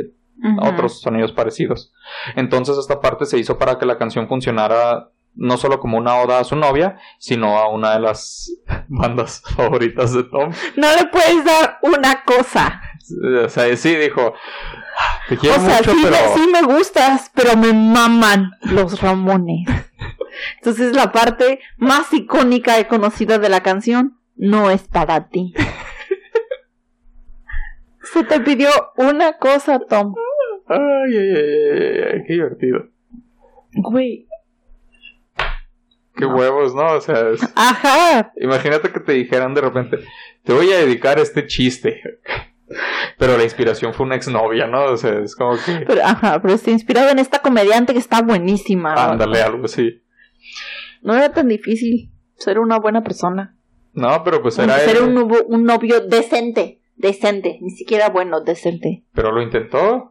Otros 0.61 1.01
sonidos 1.01 1.31
parecidos. 1.31 1.91
Entonces 2.35 2.77
esta 2.77 3.01
parte 3.01 3.25
se 3.25 3.37
hizo 3.37 3.57
para 3.57 3.77
que 3.77 3.85
la 3.85 3.97
canción 3.97 4.27
funcionara 4.27 5.09
no 5.35 5.57
solo 5.57 5.79
como 5.79 5.97
una 5.97 6.15
oda 6.17 6.39
a 6.39 6.43
su 6.43 6.55
novia, 6.55 6.97
sino 7.17 7.57
a 7.57 7.69
una 7.69 7.93
de 7.93 7.99
las 7.99 8.51
bandas 8.87 9.41
favoritas 9.55 10.13
de 10.13 10.23
Tom. 10.23 10.51
No 10.75 10.95
le 10.95 11.05
puedes 11.05 11.45
dar 11.45 11.79
una 11.81 12.23
cosa. 12.23 12.81
O 13.43 13.49
sea, 13.49 13.75
sí 13.75 13.95
dijo, 13.95 14.33
te 15.27 15.37
quiero 15.37 15.57
o 15.57 15.59
sea, 15.65 15.77
mucho, 15.77 15.91
sí, 15.91 15.99
pero... 16.03 16.17
sí 16.35 16.49
me 16.51 16.61
gustas, 16.61 17.31
pero 17.33 17.57
me 17.57 17.73
maman 17.73 18.51
los 18.61 19.01
Ramones. 19.01 19.67
Entonces 20.57 20.95
la 20.95 21.11
parte 21.11 21.59
más 21.77 22.13
icónica 22.13 22.79
y 22.79 22.85
conocida 22.85 23.39
de 23.39 23.49
la 23.49 23.61
canción 23.61 24.19
no 24.35 24.69
es 24.69 24.87
para 24.87 25.27
ti. 25.29 25.53
Se 28.13 28.23
te 28.23 28.39
pidió 28.39 28.69
una 28.95 29.37
cosa, 29.37 29.79
Tom. 29.79 30.15
Ay, 30.69 31.17
ay, 31.17 31.29
ay, 31.35 31.35
ay, 31.35 32.01
ay, 32.13 32.23
qué 32.27 32.33
divertido. 32.33 32.87
Güey. 33.73 34.27
Qué 36.15 36.25
No. 36.25 36.35
huevos, 36.35 36.75
¿no? 36.75 36.93
O 36.93 37.01
sea, 37.01 37.29
es- 37.29 37.41
Ajá. 37.55 38.31
imagínate 38.39 38.91
que 38.91 38.99
te 38.99 39.13
dijeran 39.13 39.53
de 39.53 39.61
repente, 39.61 39.97
te 40.43 40.53
voy 40.53 40.71
a 40.71 40.77
dedicar 40.79 41.19
este 41.19 41.45
chiste. 41.47 42.01
Pero 43.17 43.35
la 43.37 43.43
inspiración 43.43 43.93
fue 43.93 44.05
una 44.05 44.15
exnovia, 44.15 44.67
¿no? 44.67 44.85
O 44.85 44.97
sea, 44.97 45.19
es 45.19 45.35
como 45.35 45.53
que... 45.65 45.85
Pero, 45.87 46.01
ajá, 46.05 46.39
pero 46.39 46.53
está 46.53 46.69
inspirado 46.69 47.09
en 47.09 47.17
esta 47.19 47.39
comediante 47.39 47.93
que 47.93 47.99
está 47.99 48.21
buenísima. 48.21 48.93
¿no? 48.93 49.01
Ándale, 49.01 49.41
algo 49.41 49.65
así. 49.65 50.03
No 51.01 51.15
era 51.15 51.33
tan 51.33 51.47
difícil 51.47 52.11
ser 52.35 52.59
una 52.59 52.77
buena 52.77 53.01
persona. 53.03 53.57
No, 53.93 54.23
pero 54.23 54.41
pues 54.43 54.59
era 54.59 54.77
ser 54.79 54.97
él. 54.97 55.03
un, 55.03 55.15
novio- 55.15 55.45
un 55.47 55.63
novio 55.63 55.99
decente. 56.01 56.79
Decente. 56.95 57.57
Ni 57.59 57.71
siquiera 57.71 58.09
bueno, 58.09 58.39
decente. 58.41 59.03
Pero 59.13 59.31
lo 59.31 59.41
intentó. 59.41 60.08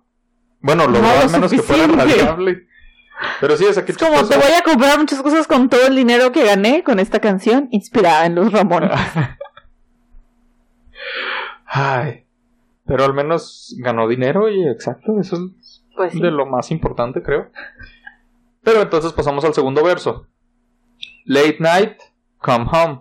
Bueno, 0.61 0.87
No 0.89 0.99
lo 1.01 1.09
al 1.09 1.31
menos 1.31 1.51
que 1.53 1.59
fuera 1.63 1.85
suficiente. 1.85 2.17
radiable. 2.17 2.67
Pero 3.41 3.57
sí, 3.57 3.65
es 3.65 3.77
aquí 3.79 3.93
Es 3.93 3.99
como 3.99 4.25
te 4.27 4.37
voy 4.37 4.53
a 4.57 4.63
comprar 4.63 4.99
muchas 4.99 5.21
cosas 5.23 5.47
con 5.47 5.69
todo 5.69 5.87
el 5.89 5.97
dinero 5.97 6.31
que 6.33 6.45
gané 6.45 6.83
con 6.85 6.99
esta 7.01 7.21
canción 7.21 7.69
inspirada 7.73 8.27
en 8.27 8.35
los 8.37 8.53
Ramones. 8.53 8.91
Ay. 11.67 12.25
Pero 12.87 13.05
al 13.05 13.15
menos 13.15 13.75
ganó 13.79 14.09
dinero 14.09 14.49
y 14.49 14.67
exacto, 14.67 15.21
eso 15.21 15.37
es 15.61 15.85
Pues 15.95 16.13
sí. 16.13 16.21
de 16.21 16.31
lo 16.31 16.47
más 16.47 16.71
importante, 16.71 17.23
creo. 17.23 17.51
Pero 18.63 18.83
entonces 18.83 19.13
pasamos 19.13 19.45
al 19.45 19.53
segundo 19.55 19.83
verso. 19.85 20.27
Late 21.27 21.59
night, 21.61 21.99
come 22.39 22.67
home. 22.73 23.01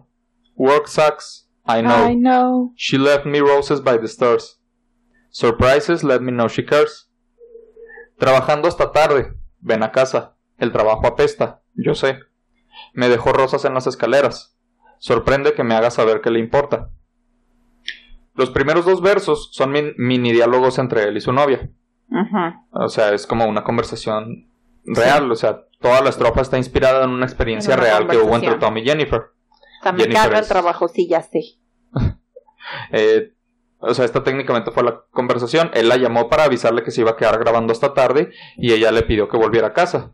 Work 0.55 0.87
sucks, 0.87 1.47
I 1.65 1.81
know. 1.81 2.09
I 2.09 2.15
know. 2.15 2.73
She 2.75 2.97
left 2.97 3.25
me 3.25 3.39
roses 3.39 3.81
by 3.81 3.97
the 3.97 4.07
stars. 4.07 4.59
Surprises 5.29 6.03
let 6.03 6.19
me 6.21 6.31
know 6.31 6.47
she 6.49 6.65
cares. 6.65 7.06
Trabajando 8.17 8.67
hasta 8.67 8.91
tarde. 8.91 9.33
Ven 9.59 9.83
a 9.83 9.91
casa. 9.91 10.35
El 10.57 10.71
trabajo 10.71 11.05
apesta. 11.07 11.61
Yo 11.75 11.93
sé. 11.95 12.19
Me 12.93 13.09
dejó 13.09 13.33
rosas 13.33 13.65
en 13.65 13.73
las 13.73 13.87
escaleras. 13.87 14.57
Sorprende 14.99 15.53
que 15.53 15.63
me 15.63 15.75
haga 15.75 15.91
saber 15.91 16.21
que 16.21 16.31
le 16.31 16.39
importa. 16.39 16.89
Los 18.33 18.49
primeros 18.51 18.85
dos 18.85 19.01
versos 19.01 19.49
son 19.51 19.71
min- 19.71 19.93
mini 19.97 20.31
diálogos 20.31 20.77
entre 20.79 21.03
él 21.03 21.17
y 21.17 21.21
su 21.21 21.31
novia. 21.33 21.69
O 22.71 22.87
sea, 22.89 23.13
es 23.13 23.25
como 23.27 23.45
una 23.45 23.63
conversación 23.63 24.49
real. 24.85 25.31
O 25.31 25.35
sea, 25.35 25.65
toda 25.79 26.01
la 26.01 26.09
estrofa 26.09 26.41
está 26.41 26.57
inspirada 26.57 27.03
en 27.03 27.09
una 27.11 27.25
experiencia 27.25 27.73
En 27.73 27.79
una 27.79 27.87
real 27.89 28.07
que 28.07 28.17
hubo 28.17 28.35
entre. 28.35 28.55
Tom 28.55 28.77
y 28.77 28.83
Jennifer. 28.83 29.21
Me 29.93 30.03
Jennifer 30.03 30.33
el 30.33 30.47
trabajo, 30.47 30.87
sí, 30.87 31.07
ya 31.07 31.21
sé. 31.21 31.41
Eh, 32.91 33.33
o 33.79 33.93
sea, 33.93 34.05
esta 34.05 34.23
técnicamente 34.23 34.71
fue 34.71 34.83
la 34.83 35.03
conversación. 35.11 35.69
Él 35.73 35.89
la 35.89 35.97
llamó 35.97 36.29
para 36.29 36.43
avisarle 36.45 36.83
que 36.83 36.91
se 36.91 37.01
iba 37.01 37.11
a 37.11 37.15
quedar 37.15 37.39
grabando 37.39 37.71
hasta 37.73 37.93
tarde 37.93 38.31
y 38.57 38.73
ella 38.73 38.91
le 38.91 39.03
pidió 39.03 39.27
que 39.29 39.37
volviera 39.37 39.67
a 39.67 39.73
casa. 39.73 40.13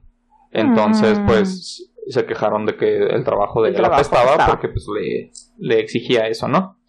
Entonces, 0.51 1.20
Mm. 1.20 1.25
pues 1.25 1.91
se 2.08 2.25
quejaron 2.25 2.65
de 2.65 2.75
que 2.75 2.98
el 3.08 3.24
trabajo 3.24 3.62
de 3.62 3.70
El 3.70 3.75
ella 3.75 3.82
la 3.84 3.88
trabajo 3.89 4.01
apestaba 4.01 4.34
apestaba. 4.34 4.50
porque 4.51 4.67
pues 4.70 4.86
le, 4.93 5.32
le 5.58 5.79
exigía 5.79 6.27
eso, 6.27 6.48
¿no? 6.48 6.79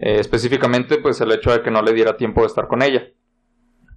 Eh, 0.00 0.16
específicamente, 0.20 0.98
pues 0.98 1.20
el 1.20 1.32
hecho 1.32 1.52
de 1.52 1.62
que 1.62 1.70
no 1.70 1.82
le 1.82 1.92
diera 1.92 2.16
tiempo 2.16 2.40
de 2.42 2.48
estar 2.48 2.66
con 2.68 2.82
ella. 2.82 3.04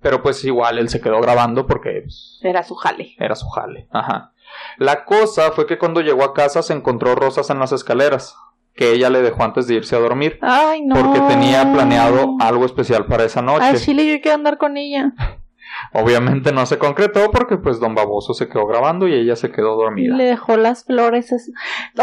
Pero 0.01 0.23
pues 0.23 0.43
igual 0.45 0.79
él 0.79 0.89
se 0.89 0.99
quedó 1.01 1.19
grabando 1.21 1.67
porque 1.67 2.01
pues, 2.03 2.39
Era 2.41 2.63
su 2.63 2.75
jale. 2.75 3.13
era 3.19 3.35
su 3.35 3.47
jale. 3.49 3.87
Ajá. 3.91 4.33
La 4.77 5.05
cosa 5.05 5.51
fue 5.51 5.65
que 5.65 5.77
cuando 5.77 6.01
llegó 6.01 6.23
a 6.23 6.33
casa 6.33 6.61
se 6.63 6.73
encontró 6.73 7.13
rosas 7.15 7.49
en 7.51 7.59
las 7.59 7.71
escaleras, 7.71 8.35
que 8.81 8.93
ella 8.93 9.11
le 9.11 9.21
dejó 9.21 9.43
antes 9.43 9.67
de 9.67 9.75
irse 9.75 9.95
a 9.95 9.99
dormir 9.99 10.39
Ay, 10.41 10.81
no. 10.81 10.95
porque 10.95 11.19
tenía 11.19 11.71
planeado 11.71 12.35
algo 12.39 12.65
especial 12.65 13.05
para 13.05 13.25
esa 13.25 13.43
noche. 13.43 13.63
Al 13.63 13.77
chile 13.77 14.11
yo 14.11 14.19
quiero 14.21 14.37
andar 14.37 14.57
con 14.57 14.75
ella. 14.75 15.13
Obviamente 15.93 16.51
no 16.51 16.65
se 16.65 16.79
concretó 16.79 17.29
porque 17.29 17.57
pues 17.57 17.79
Don 17.79 17.93
Baboso 17.93 18.33
se 18.33 18.49
quedó 18.49 18.65
grabando 18.65 19.07
y 19.07 19.13
ella 19.13 19.35
se 19.35 19.51
quedó 19.51 19.75
dormida. 19.75 20.15
Le 20.15 20.23
dejó 20.23 20.57
las 20.57 20.83
flores. 20.83 21.31
así. 21.31 21.53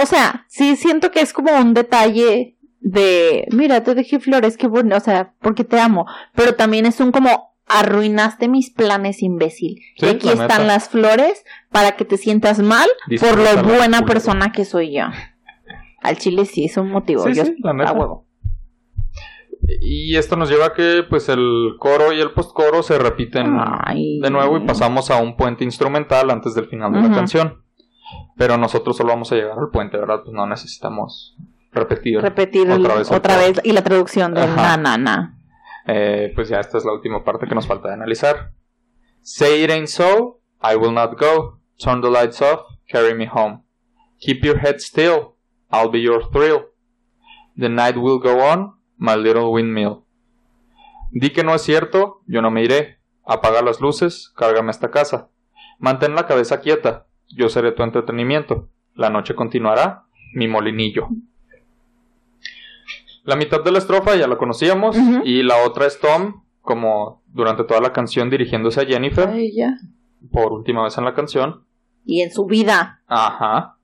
O 0.00 0.06
sea, 0.06 0.44
sí 0.46 0.76
siento 0.76 1.10
que 1.10 1.20
es 1.20 1.32
como 1.32 1.50
un 1.50 1.74
detalle 1.74 2.56
de, 2.78 3.48
mira, 3.50 3.82
te 3.82 3.96
dejé 3.96 4.20
flores, 4.20 4.56
qué 4.56 4.68
bueno, 4.68 4.96
o 4.96 5.00
sea, 5.00 5.32
porque 5.40 5.64
te 5.64 5.80
amo. 5.80 6.06
Pero 6.36 6.54
también 6.54 6.86
es 6.86 7.00
un 7.00 7.10
como, 7.10 7.56
arruinaste 7.66 8.46
mis 8.46 8.70
planes, 8.70 9.20
imbécil. 9.20 9.80
Sí, 9.96 10.06
y 10.06 10.08
aquí 10.10 10.28
la 10.28 10.44
están 10.44 10.68
las 10.68 10.88
flores 10.88 11.44
para 11.72 11.96
que 11.96 12.04
te 12.04 12.18
sientas 12.18 12.60
mal 12.60 12.88
por 13.20 13.36
lo 13.36 13.64
buena 13.64 14.06
persona 14.06 14.52
que 14.52 14.64
soy 14.64 14.94
yo. 14.94 15.06
Al 16.08 16.16
chile 16.18 16.44
sí 16.44 16.64
es 16.64 16.76
un 16.76 16.90
motivo. 16.90 17.22
Sí, 17.24 17.34
yo 17.34 17.44
sí, 17.44 17.54
la 17.62 17.72
neta. 17.72 17.90
a 17.90 17.92
huevo. 17.92 18.26
Y 19.80 20.16
esto 20.16 20.36
nos 20.36 20.48
lleva 20.48 20.66
a 20.66 20.72
que 20.72 21.02
pues 21.08 21.28
el 21.28 21.72
coro 21.78 22.12
y 22.12 22.20
el 22.20 22.30
postcoro 22.32 22.82
se 22.82 22.98
repiten 22.98 23.56
Ay. 23.60 24.18
de 24.20 24.30
nuevo 24.30 24.56
y 24.56 24.66
pasamos 24.66 25.10
a 25.10 25.20
un 25.20 25.36
puente 25.36 25.64
instrumental 25.64 26.30
antes 26.30 26.54
del 26.54 26.66
final 26.66 26.92
de 26.92 27.00
la 27.00 27.06
Ujú. 27.06 27.14
canción. 27.14 27.62
Pero 28.36 28.56
nosotros 28.56 28.96
solo 28.96 29.10
vamos 29.10 29.30
a 29.32 29.34
llegar 29.34 29.58
al 29.58 29.70
puente, 29.70 29.98
¿verdad? 29.98 30.20
Pues 30.24 30.32
no 30.32 30.46
necesitamos 30.46 31.36
repetir. 31.72 32.20
Repetir 32.20 32.70
Otra 32.70 33.36
vez 33.36 33.60
y 33.64 33.72
la 33.72 33.82
traducción 33.82 34.32
de 34.32 34.42
Ajá. 34.42 34.76
na 34.76 34.96
na 34.96 34.96
na. 34.98 35.38
Eh, 35.86 36.32
pues 36.34 36.48
ya 36.48 36.60
esta 36.60 36.78
es 36.78 36.84
la 36.84 36.92
última 36.92 37.24
parte 37.24 37.46
que 37.46 37.54
nos 37.54 37.66
falta 37.66 37.88
de 37.88 37.94
analizar. 37.94 38.52
Say 39.20 39.64
it 39.64 39.70
ain't 39.70 39.88
so, 39.88 40.40
I 40.62 40.76
will 40.76 40.92
not 40.94 41.18
go. 41.18 41.60
Turn 41.78 42.00
the 42.00 42.08
lights 42.10 42.40
off, 42.40 42.60
carry 42.90 43.14
me 43.14 43.26
home. 43.26 43.62
Keep 44.20 44.44
your 44.44 44.58
head 44.58 44.76
still, 44.78 45.34
I'll 45.70 45.90
be 45.90 46.00
your 46.00 46.22
thrill. 46.30 46.66
The 47.56 47.68
night 47.68 47.96
will 47.96 48.18
go 48.18 48.40
on, 48.40 48.74
my 48.96 49.16
little 49.16 49.52
windmill. 49.52 50.04
Di 51.10 51.30
que 51.30 51.42
no 51.42 51.54
es 51.54 51.62
cierto, 51.62 52.22
yo 52.26 52.42
no 52.42 52.50
me 52.50 52.62
iré. 52.62 52.98
Apaga 53.24 53.62
las 53.62 53.80
luces, 53.80 54.32
cárgame 54.36 54.70
esta 54.70 54.90
casa. 54.90 55.28
Mantén 55.78 56.14
la 56.14 56.26
cabeza 56.26 56.60
quieta, 56.60 57.06
yo 57.28 57.48
seré 57.48 57.72
tu 57.72 57.82
entretenimiento. 57.82 58.68
La 58.94 59.10
noche 59.10 59.34
continuará, 59.34 60.04
mi 60.34 60.48
molinillo. 60.48 61.08
La 63.24 63.36
mitad 63.36 63.62
de 63.62 63.70
la 63.72 63.78
estrofa 63.78 64.16
ya 64.16 64.26
la 64.26 64.38
conocíamos 64.38 64.96
y 65.24 65.42
la 65.42 65.62
otra 65.66 65.86
es 65.86 66.00
Tom, 66.00 66.42
como 66.62 67.22
durante 67.26 67.64
toda 67.64 67.80
la 67.80 67.92
canción 67.92 68.30
dirigiéndose 68.30 68.80
a 68.80 68.86
Jennifer, 68.86 69.28
Ay, 69.28 69.54
ya. 69.54 69.74
por 70.32 70.52
última 70.52 70.82
vez 70.84 70.96
en 70.96 71.04
la 71.04 71.14
canción. 71.14 71.64
Y 72.04 72.22
en 72.22 72.30
su 72.32 72.46
vida. 72.46 73.02
Ajá. 73.06 73.77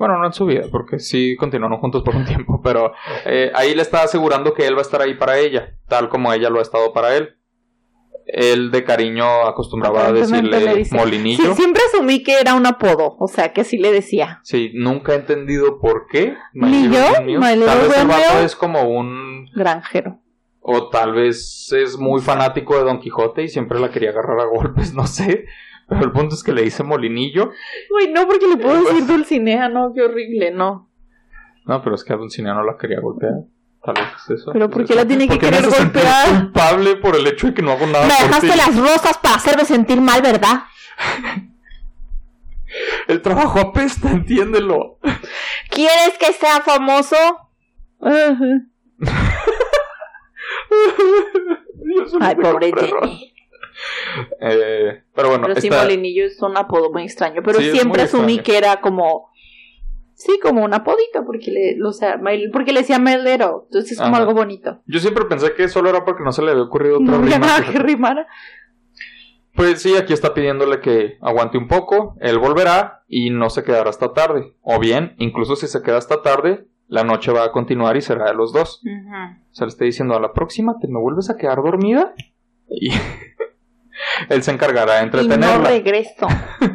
Bueno, 0.00 0.16
no 0.18 0.24
en 0.24 0.32
su 0.32 0.46
vida, 0.46 0.62
porque 0.72 0.98
sí 0.98 1.36
continuaron 1.36 1.78
juntos 1.78 2.02
por 2.02 2.16
un 2.16 2.24
tiempo, 2.32 2.62
pero 2.64 2.92
eh, 3.26 3.52
ahí 3.54 3.74
le 3.74 3.82
está 3.82 4.02
asegurando 4.02 4.54
que 4.54 4.66
él 4.66 4.74
va 4.74 4.78
a 4.78 4.82
estar 4.82 5.02
ahí 5.02 5.12
para 5.12 5.36
ella, 5.38 5.74
tal 5.88 6.08
como 6.08 6.32
ella 6.32 6.48
lo 6.48 6.58
ha 6.58 6.62
estado 6.62 6.94
para 6.94 7.14
él. 7.18 7.36
Él 8.24 8.70
de 8.70 8.82
cariño 8.82 9.26
acostumbraba 9.46 10.06
a 10.06 10.12
decirle 10.12 10.74
dice- 10.74 10.96
molinillo. 10.96 11.50
Sí, 11.50 11.54
siempre 11.62 11.82
asumí 11.92 12.22
que 12.22 12.40
era 12.40 12.54
un 12.54 12.64
apodo. 12.64 13.16
O 13.18 13.28
sea, 13.28 13.52
que 13.52 13.62
sí 13.62 13.76
le 13.76 13.92
decía. 13.92 14.40
Sí, 14.42 14.70
nunca 14.72 15.12
he 15.12 15.16
entendido 15.16 15.78
por 15.80 16.06
qué. 16.06 16.34
Ni 16.54 16.84
yo, 16.84 17.02
Tal 17.12 17.26
vez 17.26 17.96
el 17.98 18.06
vato 18.08 18.38
es 18.42 18.56
como 18.56 18.84
un... 18.84 19.50
Granjero. 19.54 20.18
O 20.60 20.88
tal 20.88 21.12
vez 21.12 21.72
es 21.72 21.98
muy 21.98 22.22
fanático 22.22 22.76
de 22.78 22.84
Don 22.84 23.00
Quijote 23.00 23.42
y 23.42 23.48
siempre 23.48 23.78
la 23.80 23.90
quería 23.90 24.10
agarrar 24.10 24.40
a 24.40 24.44
golpes, 24.46 24.94
no 24.94 25.06
sé. 25.06 25.44
Pero 25.90 26.04
el 26.04 26.12
punto 26.12 26.34
es 26.34 26.42
que 26.42 26.52
le 26.52 26.62
dice 26.62 26.82
molinillo. 26.82 27.50
Uy, 27.94 28.08
no, 28.12 28.26
porque 28.26 28.46
le 28.46 28.56
puedo 28.56 28.78
Eh, 28.78 28.84
decir 28.84 29.06
Dulcinea, 29.06 29.68
no, 29.68 29.92
qué 29.92 30.02
horrible, 30.02 30.50
no. 30.52 30.88
No, 31.66 31.82
pero 31.82 31.94
es 31.96 32.04
que 32.04 32.12
a 32.12 32.16
Dulcinea 32.16 32.54
no 32.54 32.62
la 32.64 32.76
quería 32.78 33.00
golpear. 33.00 33.34
Tal 33.84 33.94
vez 33.94 34.04
es 34.24 34.30
eso. 34.40 34.50
Pero 34.52 34.68
¿por 34.70 34.84
qué 34.84 34.94
la 34.94 35.06
tiene 35.06 35.26
que 35.28 35.36
¿Por 35.36 35.44
me 35.44 35.50
querer 35.50 35.70
golpear? 35.70 36.28
culpable 36.42 36.96
por 36.96 37.16
el 37.16 37.26
hecho 37.26 37.48
de 37.48 37.54
que 37.54 37.62
no 37.62 37.72
hago 37.72 37.86
nada 37.86 38.06
Me 38.06 38.12
por 38.14 38.22
dejaste 38.26 38.50
ti. 38.50 38.56
las 38.56 38.76
rosas 38.78 39.18
para 39.18 39.34
hacerme 39.36 39.64
sentir 39.64 40.00
mal, 40.00 40.22
¿verdad? 40.22 40.62
El 43.08 43.20
trabajo 43.22 43.58
apesta, 43.58 44.10
entiéndelo. 44.10 44.98
¿Quieres 45.70 46.16
que 46.20 46.32
sea 46.32 46.60
famoso? 46.60 47.16
Ay, 52.20 52.36
pobre. 52.36 52.72
Jenny. 52.78 53.34
Eh, 54.40 55.02
pero 55.14 55.28
bueno, 55.28 55.46
Pero 55.48 55.60
sí, 55.60 55.68
esta- 55.68 55.82
Molinillo 55.82 56.24
es 56.24 56.40
un 56.42 56.56
apodo 56.56 56.90
muy 56.92 57.02
extraño. 57.04 57.42
Pero 57.44 57.58
Sí, 57.60 57.70
siempre 57.70 58.02
asumí 58.02 58.34
extraño. 58.36 58.42
que 58.44 58.58
era 58.58 58.80
como. 58.80 59.28
Sí, 60.14 60.38
como 60.42 60.62
un 60.64 60.74
apodito, 60.74 61.24
porque 61.24 61.50
le, 61.50 61.82
o 61.82 61.92
sea, 61.92 62.18
my- 62.18 62.50
porque 62.50 62.72
le 62.72 62.80
decía 62.80 62.98
Melero. 62.98 63.62
Entonces 63.66 63.92
es 63.92 63.98
como 63.98 64.14
Ajá. 64.16 64.18
algo 64.22 64.34
bonito. 64.34 64.80
yo 64.86 64.98
siempre 65.00 65.24
pensé 65.24 65.54
que 65.54 65.68
solo 65.68 65.88
era 65.90 66.04
porque 66.04 66.22
no 66.24 66.32
se 66.32 66.42
le 66.42 66.50
había 66.50 66.62
ocurrido 66.64 66.96
otra 66.96 67.06
No 67.06 67.16
había 67.16 67.36
rima. 67.36 67.46
nada 67.46 67.64
que- 67.64 67.72
que 67.72 67.78
rimara. 67.78 68.26
Pues 69.54 69.82
sí, 69.82 69.96
aquí 69.96 70.12
está 70.12 70.32
pidiéndole 70.34 70.80
que 70.80 71.18
aguante 71.20 71.58
un 71.58 71.68
poco, 71.68 72.16
él 72.20 72.38
volverá 72.38 73.02
y 73.08 73.30
no 73.30 73.50
se 73.50 73.64
quedará 73.64 73.90
hasta 73.90 74.12
tarde. 74.12 74.54
O 74.62 74.78
bien, 74.78 75.14
incluso 75.18 75.56
si 75.56 75.66
se 75.66 75.82
queda 75.82 75.98
hasta 75.98 76.22
tarde, 76.22 76.66
la 76.86 77.02
noche 77.04 77.32
va 77.32 77.44
a 77.44 77.52
continuar 77.52 77.96
y 77.96 78.00
será 78.00 78.26
de 78.26 78.34
los 78.34 78.52
dos. 78.52 78.80
O 78.84 79.54
sea, 79.54 79.66
le 79.66 79.70
está 79.70 79.84
diciendo 79.84 80.14
a 80.14 80.20
la 80.20 80.32
próxima, 80.32 80.76
¿te 80.80 80.86
me 80.88 80.98
vuelves 81.00 81.30
a 81.30 81.36
quedar 81.36 81.62
dormida? 81.62 82.14
Y 82.68 82.90
él 84.28 84.42
se 84.42 84.50
encargará 84.52 84.94
de 84.94 84.98
Y 84.98 85.06
no 85.10 85.18
entretenerla. 85.18 85.68
regreso. 85.68 86.26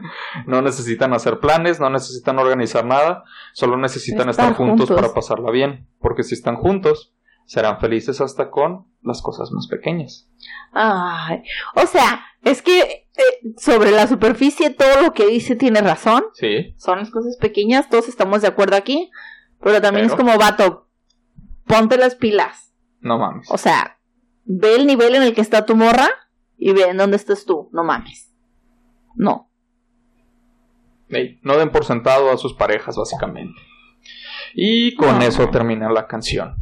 No 0.47 0.61
necesitan 0.61 1.13
hacer 1.13 1.39
planes, 1.39 1.79
no 1.79 1.89
necesitan 1.89 2.37
organizar 2.37 2.85
nada, 2.85 3.23
solo 3.53 3.77
necesitan 3.77 4.29
Estar 4.29 4.45
estar, 4.51 4.57
juntos, 4.57 4.87
juntos. 4.89 4.95
para 5.01 5.13
pasarla 5.13 5.49
bien. 5.49 5.87
Porque 5.99 6.23
si 6.23 6.35
están 6.35 6.55
juntos, 6.57 7.13
serán 7.45 7.79
felices 7.79 8.21
hasta 8.21 8.49
con 8.51 8.85
las 9.01 9.21
cosas 9.21 9.51
más 9.51 9.67
pequeñas. 9.67 10.27
Ay, 10.71 11.41
o 11.75 11.87
sea, 11.87 12.25
es 12.43 12.61
que 12.61 12.79
eh, 13.15 13.53
sobre 13.57 13.91
la 13.91 14.07
superficie 14.07 14.69
todo 14.69 15.01
lo 15.01 15.13
que 15.13 15.25
dice 15.27 15.55
tiene 15.55 15.81
razón. 15.81 16.25
Sí, 16.33 16.75
Son 16.77 16.99
las 16.99 17.09
cosas 17.09 17.37
pequeñas, 17.37 17.89
todos 17.89 18.07
estamos 18.07 18.41
de 18.41 18.49
acuerdo 18.49 18.75
aquí. 18.75 19.09
Pero 19.63 19.81
también 19.81 20.07
Pero- 20.07 20.15
es 20.15 20.19
como 20.21 20.37
vato, 20.37 20.89
ponte 21.65 21.97
las 21.97 22.15
pilas. 22.15 22.73
no 22.99 23.17
mames. 23.17 23.47
O 23.49 23.57
sea, 23.57 23.99
ve 24.43 24.75
el 24.75 24.85
nivel 24.85 25.15
en 25.15 25.23
el 25.23 25.33
que 25.33 25.41
está 25.41 25.65
tu 25.65 25.75
morra 25.75 26.09
y 26.57 26.73
ve 26.73 26.83
en 26.83 26.97
dónde 26.97 27.17
estás 27.17 27.45
tú. 27.45 27.69
No 27.71 27.83
mames. 27.83 28.33
No. 29.15 29.49
No 31.43 31.57
den 31.57 31.69
por 31.71 31.85
sentado 31.85 32.31
a 32.31 32.37
sus 32.37 32.53
parejas, 32.53 32.97
básicamente. 32.97 33.59
Y 34.53 34.95
con 34.95 35.19
No. 35.19 35.25
eso 35.25 35.49
termina 35.49 35.89
la 35.91 36.07
canción. 36.07 36.55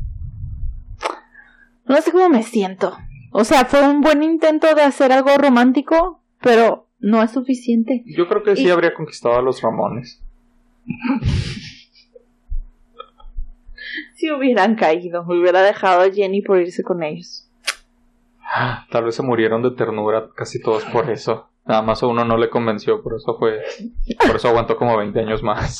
No 1.85 2.01
sé 2.01 2.11
cómo 2.11 2.29
me 2.29 2.43
siento. 2.43 2.97
O 3.31 3.43
sea, 3.43 3.65
fue 3.65 3.87
un 3.87 4.01
buen 4.01 4.21
intento 4.23 4.73
de 4.75 4.83
hacer 4.83 5.11
algo 5.11 5.35
romántico, 5.37 6.23
pero 6.41 6.89
no 6.99 7.21
es 7.23 7.31
suficiente. 7.31 8.03
Yo 8.05 8.27
creo 8.27 8.43
que 8.43 8.55
sí 8.55 8.65
Y- 8.65 8.69
habría 8.69 8.93
conquistado 8.93 9.35
a 9.37 9.41
los 9.41 9.61
Ramones. 9.61 10.23
Si 14.15 14.31
hubieran 14.31 14.75
caído, 14.75 15.25
hubiera 15.27 15.61
dejado 15.61 16.01
a 16.01 16.09
Jenny 16.11 16.41
por 16.41 16.59
irse 16.59 16.83
con 16.83 17.03
ellos. 17.03 17.49
Tal 18.91 19.03
vez 19.05 19.15
se 19.15 19.23
murieron 19.23 19.61
de 19.63 19.71
ternura 19.71 20.29
casi 20.35 20.61
todos 20.61 20.83
por 20.85 21.09
eso. 21.09 21.49
Nada 21.65 21.81
más 21.81 22.03
a 22.03 22.07
uno 22.07 22.25
no 22.25 22.37
le 22.37 22.49
convenció, 22.49 23.01
por 23.01 23.15
eso 23.15 23.37
fue. 23.39 23.61
Por 24.25 24.35
eso 24.35 24.49
aguantó 24.49 24.77
como 24.77 24.97
20 24.97 25.19
años 25.19 25.41
más. 25.43 25.79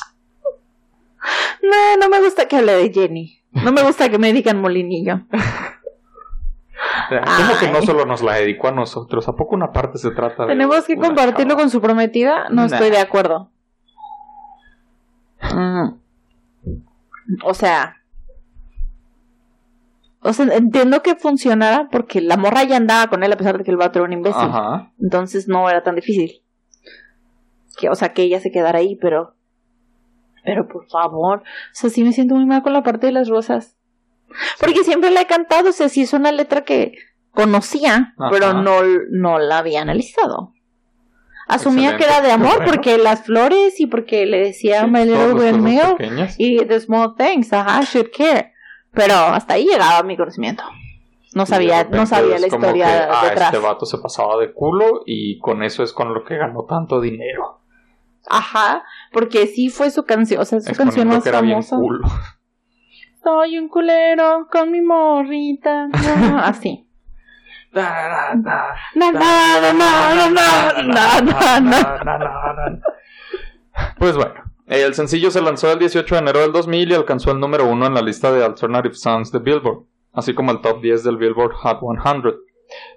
No, 1.62 1.96
no 1.98 2.08
me 2.08 2.20
gusta 2.20 2.48
que 2.48 2.56
hable 2.56 2.72
de 2.72 2.92
Jenny. 2.92 3.40
No 3.52 3.70
me 3.72 3.82
gusta 3.82 4.08
que 4.08 4.18
me 4.18 4.32
digan 4.32 4.60
molinillo. 4.60 5.20
¿Cómo 7.08 7.58
que 7.60 7.70
no 7.70 7.82
solo 7.82 8.04
nos 8.06 8.22
la 8.22 8.34
dedicó 8.34 8.68
a 8.68 8.72
nosotros? 8.72 9.28
¿A 9.28 9.32
poco 9.36 9.54
una 9.54 9.72
parte 9.72 9.98
se 9.98 10.10
trata 10.10 10.42
de.? 10.44 10.48
¿Tenemos 10.48 10.84
que 10.84 10.96
compartirlo 10.96 11.50
chava? 11.52 11.60
con 11.62 11.70
su 11.70 11.80
prometida? 11.80 12.48
No 12.50 12.62
Nah. 12.62 12.66
estoy 12.66 12.90
de 12.90 12.98
acuerdo. 12.98 13.50
Mm. 15.54 15.88
O 17.44 17.54
sea. 17.54 17.96
O 20.26 20.32
sea, 20.32 20.46
entiendo 20.46 21.02
que 21.02 21.16
funcionara 21.16 21.88
porque 21.92 22.22
la 22.22 22.38
morra 22.38 22.64
ya 22.64 22.78
andaba 22.78 23.08
con 23.08 23.22
él 23.22 23.32
a 23.32 23.36
pesar 23.36 23.58
de 23.58 23.64
que 23.64 23.70
el 23.70 23.76
vato 23.76 23.98
era 23.98 24.06
un 24.06 24.14
imbécil. 24.14 24.40
Ajá. 24.40 24.90
Entonces 25.00 25.48
no 25.48 25.68
era 25.68 25.82
tan 25.82 25.96
difícil. 25.96 26.42
Que, 27.78 27.90
o 27.90 27.94
sea, 27.94 28.14
que 28.14 28.22
ella 28.22 28.40
se 28.40 28.50
quedara 28.50 28.78
ahí, 28.78 28.96
pero. 28.96 29.34
Pero 30.42 30.66
por 30.66 30.88
favor. 30.88 31.40
O 31.40 31.44
sea, 31.72 31.90
sí 31.90 32.02
me 32.04 32.12
siento 32.12 32.34
muy 32.36 32.46
mal 32.46 32.62
con 32.62 32.72
la 32.72 32.82
parte 32.82 33.06
de 33.06 33.12
las 33.12 33.28
rosas. 33.28 33.76
Porque 34.60 34.82
siempre 34.82 35.10
la 35.10 35.20
he 35.20 35.26
cantado, 35.26 35.68
o 35.68 35.72
sea, 35.72 35.88
sí 35.90 36.02
es 36.02 36.12
una 36.14 36.32
letra 36.32 36.62
que 36.64 36.94
conocía, 37.32 38.14
Ajá. 38.18 38.30
pero 38.30 38.54
no, 38.54 38.80
no 39.10 39.38
la 39.38 39.58
había 39.58 39.82
analizado. 39.82 40.54
Asumía 41.46 41.98
que 41.98 42.04
era 42.04 42.22
de 42.22 42.32
amor 42.32 42.56
Bueno. 42.56 42.72
porque 42.72 42.96
las 42.96 43.24
flores 43.24 43.78
y 43.78 43.86
porque 43.86 44.24
le 44.24 44.38
decía 44.38 44.84
Sí, 44.84 44.90
My 44.90 45.04
Little 45.04 46.34
y 46.38 46.64
The 46.64 46.80
Small 46.80 47.14
Things, 47.16 47.52
ajá, 47.52 47.82
should 47.82 48.08
care. 48.16 48.53
Pero 48.94 49.14
hasta 49.14 49.54
ahí 49.54 49.66
llegaba 49.66 50.02
mi 50.02 50.16
conocimiento. 50.16 50.62
No 51.34 51.46
sabía, 51.46 51.84
no 51.84 52.06
sabía 52.06 52.38
la 52.38 52.46
historia 52.46 52.86
que, 52.86 53.12
ah, 53.12 53.24
detrás. 53.28 53.52
Este 53.52 53.66
vato 53.66 53.86
se 53.86 53.98
pasaba 53.98 54.38
de 54.38 54.52
culo 54.52 55.02
y 55.04 55.38
con 55.40 55.64
eso 55.64 55.82
es 55.82 55.92
con 55.92 56.14
lo 56.14 56.24
que 56.24 56.36
ganó 56.36 56.64
tanto 56.64 57.00
dinero. 57.00 57.60
Ajá, 58.28 58.84
porque 59.12 59.46
sí 59.48 59.68
fue 59.68 59.90
su 59.90 60.04
canción, 60.04 60.40
o 60.40 60.44
sea, 60.44 60.60
su 60.60 60.74
canción 60.74 61.08
más 61.08 61.28
famosa. 61.28 61.76
culo. 61.76 62.08
Soy 63.22 63.58
un 63.58 63.68
culero 63.68 64.46
con 64.50 64.70
mi 64.70 64.80
morrita. 64.80 65.88
Así. 66.42 66.88
Pues 73.98 74.16
bueno, 74.16 74.34
el 74.66 74.94
sencillo 74.94 75.30
se 75.30 75.42
lanzó 75.42 75.70
el 75.72 75.78
18 75.78 76.14
de 76.14 76.20
enero 76.20 76.40
del 76.40 76.52
2000 76.52 76.90
y 76.90 76.94
alcanzó 76.94 77.30
el 77.32 77.40
número 77.40 77.66
uno 77.66 77.86
en 77.86 77.94
la 77.94 78.02
lista 78.02 78.32
de 78.32 78.44
Alternative 78.44 78.94
Songs 78.94 79.30
de 79.30 79.38
Billboard, 79.38 79.84
así 80.12 80.34
como 80.34 80.52
el 80.52 80.60
top 80.60 80.80
10 80.80 81.04
del 81.04 81.16
Billboard 81.16 81.52
Hot 81.52 81.80
100. 81.80 82.34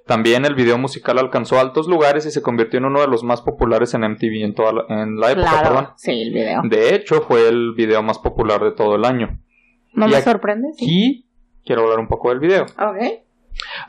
También 0.05 0.45
el 0.45 0.55
video 0.55 0.77
musical 0.77 1.19
alcanzó 1.19 1.59
altos 1.59 1.87
lugares 1.87 2.25
y 2.25 2.31
se 2.31 2.41
convirtió 2.41 2.79
en 2.79 2.85
uno 2.85 3.01
de 3.01 3.07
los 3.07 3.23
más 3.23 3.41
populares 3.41 3.93
en 3.93 4.01
MTV 4.01 4.43
en, 4.43 4.55
toda 4.55 4.71
la, 4.71 4.85
en 4.87 5.19
la 5.19 5.31
época. 5.31 5.49
Claro, 5.49 5.67
perdón. 5.67 5.89
sí, 5.97 6.21
el 6.21 6.33
video. 6.33 6.61
De 6.63 6.95
hecho, 6.95 7.21
fue 7.21 7.49
el 7.49 7.73
video 7.73 8.01
más 8.01 8.17
popular 8.17 8.63
de 8.63 8.71
todo 8.71 8.95
el 8.95 9.03
año. 9.03 9.39
¿No 9.93 10.07
Y 10.07 10.11
me 10.11 10.21
sorprende? 10.21 10.69
Sí. 10.77 10.85
Y 10.87 11.25
quiero 11.65 11.83
hablar 11.83 11.99
un 11.99 12.07
poco 12.07 12.29
del 12.29 12.39
video. 12.39 12.63
Ok. 12.63 13.25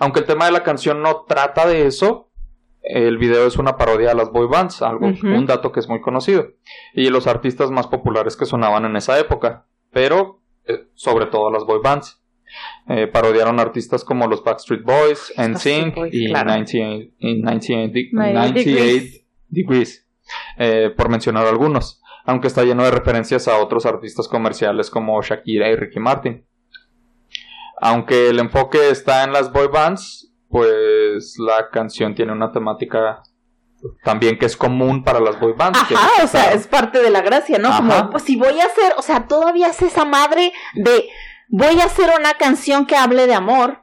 Aunque 0.00 0.20
el 0.20 0.26
tema 0.26 0.46
de 0.46 0.52
la 0.52 0.62
canción 0.62 1.02
no 1.02 1.24
trata 1.28 1.66
de 1.66 1.86
eso, 1.86 2.27
el 2.88 3.18
video 3.18 3.46
es 3.46 3.56
una 3.58 3.76
parodia 3.76 4.12
a 4.12 4.14
las 4.14 4.30
boy 4.30 4.46
bands, 4.48 4.82
algo, 4.82 5.06
un 5.06 5.46
dato 5.46 5.72
que 5.72 5.80
es 5.80 5.88
muy 5.88 6.00
conocido, 6.00 6.48
y 6.94 7.08
los 7.10 7.26
artistas 7.26 7.70
más 7.70 7.86
populares 7.86 8.36
que 8.36 8.46
sonaban 8.46 8.84
en 8.84 8.96
esa 8.96 9.18
época, 9.18 9.66
pero 9.92 10.40
eh, 10.66 10.86
sobre 10.94 11.26
todo 11.26 11.50
las 11.50 11.64
boy 11.64 11.80
bands. 11.82 12.22
Eh, 12.88 13.06
parodiaron 13.06 13.60
artistas 13.60 14.04
como 14.04 14.26
los 14.26 14.42
Backstreet 14.42 14.82
Boys, 14.82 15.34
NSYNC 15.36 15.94
Boys, 15.94 16.14
y 16.14 16.28
claro. 16.28 16.48
98, 16.50 17.12
y 17.18 17.42
98 17.42 17.92
de- 17.92 18.08
98 18.12 18.54
98 18.54 19.24
Degrees, 19.48 20.08
eh, 20.56 20.90
por 20.96 21.10
mencionar 21.10 21.46
algunos, 21.46 22.00
aunque 22.24 22.48
está 22.48 22.64
lleno 22.64 22.84
de 22.84 22.90
referencias 22.90 23.48
a 23.48 23.58
otros 23.58 23.84
artistas 23.84 24.28
comerciales 24.28 24.88
como 24.88 25.20
Shakira 25.20 25.68
y 25.70 25.76
Ricky 25.76 26.00
Martin. 26.00 26.46
Aunque 27.80 28.30
el 28.30 28.38
enfoque 28.38 28.90
está 28.90 29.24
en 29.24 29.32
las 29.32 29.52
boy 29.52 29.68
bands, 29.68 30.27
pues 30.48 31.34
la 31.38 31.68
canción 31.70 32.14
tiene 32.14 32.32
una 32.32 32.52
temática 32.52 33.22
también 34.02 34.38
que 34.38 34.46
es 34.46 34.56
común 34.56 35.04
para 35.04 35.20
las 35.20 35.38
boy 35.38 35.52
bands. 35.56 35.78
que 35.84 35.94
Ajá, 35.94 36.24
o 36.24 36.26
sea, 36.26 36.52
es 36.52 36.66
parte 36.66 37.00
de 37.00 37.10
la 37.10 37.20
gracia, 37.20 37.58
¿no? 37.58 37.68
Ajá. 37.68 37.78
Como, 37.78 38.10
pues 38.10 38.24
si 38.24 38.36
voy 38.36 38.58
a 38.60 38.64
hacer, 38.64 38.94
o 38.96 39.02
sea, 39.02 39.26
todavía 39.26 39.68
es 39.68 39.80
esa 39.82 40.04
madre 40.04 40.52
de, 40.74 41.08
voy 41.48 41.80
a 41.80 41.84
hacer 41.84 42.10
una 42.18 42.34
canción 42.34 42.86
que 42.86 42.96
hable 42.96 43.26
de 43.26 43.34
amor 43.34 43.82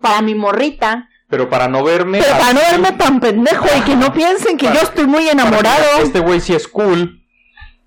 para 0.00 0.22
mi 0.22 0.34
morrita, 0.34 1.08
Pero 1.28 1.50
para 1.50 1.68
no 1.68 1.82
verme... 1.82 2.20
pero 2.22 2.38
para 2.38 2.52
no 2.52 2.60
verme 2.60 2.92
tan 2.92 3.20
pendejo 3.20 3.66
y 3.76 3.80
que 3.82 3.96
no 3.96 4.12
piensen 4.12 4.56
que 4.56 4.66
yo 4.66 4.80
estoy 4.80 5.06
muy 5.06 5.28
enamorado, 5.28 5.84
Este 6.00 6.20
güey 6.20 6.40
sí 6.40 6.54
es 6.54 6.68
cool. 6.68 7.22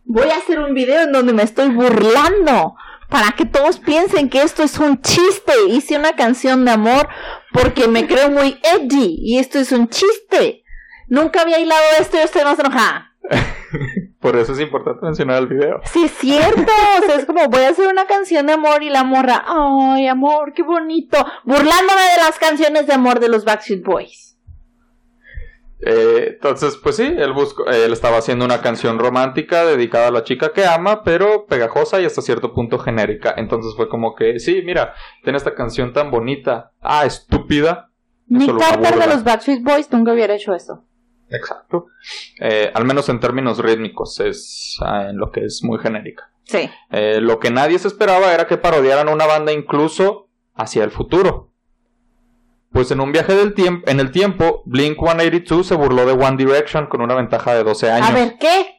voy 0.05 0.29
a 0.29 0.37
hacer 0.37 0.59
un 0.59 0.73
video 0.73 1.01
en 1.03 1.11
donde 1.11 1.33
me 1.33 1.43
estoy 1.43 1.69
burlando. 1.69 2.75
Para 3.09 3.31
que 3.31 3.45
todos 3.45 3.79
piensen 3.79 4.29
que 4.29 4.43
esto 4.43 4.61
es 4.61 4.77
un 4.77 5.01
chiste. 5.01 5.53
Hice 5.69 5.97
una 5.97 6.15
canción 6.15 6.63
de 6.63 6.71
amor 6.71 7.09
porque 7.51 7.87
me 7.87 8.07
creo 8.07 8.29
muy 8.29 8.59
edgy. 8.63 9.17
Y 9.19 9.39
esto 9.39 9.59
es 9.59 9.71
un 9.71 9.89
chiste. 9.89 10.63
Nunca 11.07 11.41
había 11.41 11.59
hilado 11.59 11.81
esto 11.99 12.17
y 12.17 12.21
estoy 12.21 12.43
más 12.43 12.59
enojada. 12.59 13.13
Por 14.19 14.35
eso 14.37 14.53
es 14.53 14.59
importante 14.59 15.05
mencionar 15.05 15.37
el 15.37 15.47
video. 15.47 15.81
Sí, 15.85 16.05
es 16.05 16.11
cierto. 16.11 16.71
O 17.01 17.05
sea, 17.05 17.15
es 17.15 17.25
como 17.25 17.47
voy 17.47 17.63
a 17.63 17.69
hacer 17.69 17.87
una 17.87 18.05
canción 18.05 18.45
de 18.47 18.53
amor 18.53 18.83
y 18.83 18.89
la 18.89 19.03
morra, 19.03 19.43
ay, 19.47 20.07
amor, 20.07 20.53
qué 20.53 20.63
bonito. 20.63 21.17
Burlándome 21.43 22.01
de 22.15 22.21
las 22.23 22.37
canciones 22.37 22.87
de 22.87 22.93
amor 22.93 23.19
de 23.19 23.29
los 23.29 23.45
Backstreet 23.45 23.83
Boys. 23.83 24.28
Eh, 25.81 26.31
entonces, 26.33 26.77
pues 26.77 26.97
sí, 26.97 27.03
él, 27.03 27.31
buscó, 27.33 27.65
él 27.69 27.93
estaba 27.93 28.17
haciendo 28.17 28.45
una 28.45 28.61
canción 28.61 28.99
romántica 28.99 29.65
dedicada 29.65 30.09
a 30.09 30.11
la 30.11 30.23
chica 30.23 30.51
que 30.51 30.65
ama, 30.65 31.03
pero 31.03 31.45
pegajosa 31.45 32.01
y 32.01 32.05
hasta 32.05 32.21
cierto 32.21 32.53
punto 32.53 32.79
genérica. 32.79 33.33
Entonces 33.37 33.73
fue 33.75 33.87
como 33.87 34.15
que, 34.15 34.39
sí, 34.39 34.61
mira, 34.65 34.93
tiene 35.23 35.37
esta 35.37 35.55
canción 35.55 35.93
tan 35.93 36.11
bonita. 36.11 36.73
Ah, 36.81 37.05
estúpida. 37.05 37.91
Nick 38.27 38.57
Carter 38.57 38.99
de 38.99 39.07
los 39.07 39.23
Backstreet 39.23 39.63
Boys 39.63 39.91
nunca 39.91 40.13
hubiera 40.13 40.35
hecho 40.35 40.53
eso. 40.53 40.85
Exacto. 41.29 41.87
Eh, 42.39 42.71
al 42.73 42.85
menos 42.85 43.07
en 43.09 43.19
términos 43.19 43.59
rítmicos, 43.59 44.19
es 44.19 44.77
ah, 44.81 45.07
en 45.09 45.17
lo 45.17 45.31
que 45.31 45.45
es 45.45 45.63
muy 45.63 45.79
genérica. 45.79 46.31
Sí. 46.43 46.69
Eh, 46.89 47.21
lo 47.21 47.39
que 47.39 47.51
nadie 47.51 47.77
se 47.79 47.87
esperaba 47.87 48.33
era 48.33 48.47
que 48.47 48.57
parodiaran 48.57 49.07
una 49.07 49.27
banda 49.27 49.53
incluso 49.53 50.29
hacia 50.55 50.83
el 50.83 50.91
futuro. 50.91 51.48
Pues 52.71 52.91
en 52.91 52.99
un 52.99 53.11
viaje 53.11 53.33
del 53.35 53.53
tiempo, 53.53 53.89
en 53.89 53.99
el 53.99 54.11
tiempo, 54.11 54.61
Blink 54.65 54.97
182 54.99 55.65
se 55.65 55.75
burló 55.75 56.05
de 56.05 56.13
One 56.13 56.37
Direction 56.37 56.85
con 56.87 57.01
una 57.01 57.15
ventaja 57.15 57.53
de 57.53 57.63
12 57.63 57.91
años. 57.91 58.09
A 58.09 58.13
ver, 58.13 58.35
¿qué? 58.39 58.75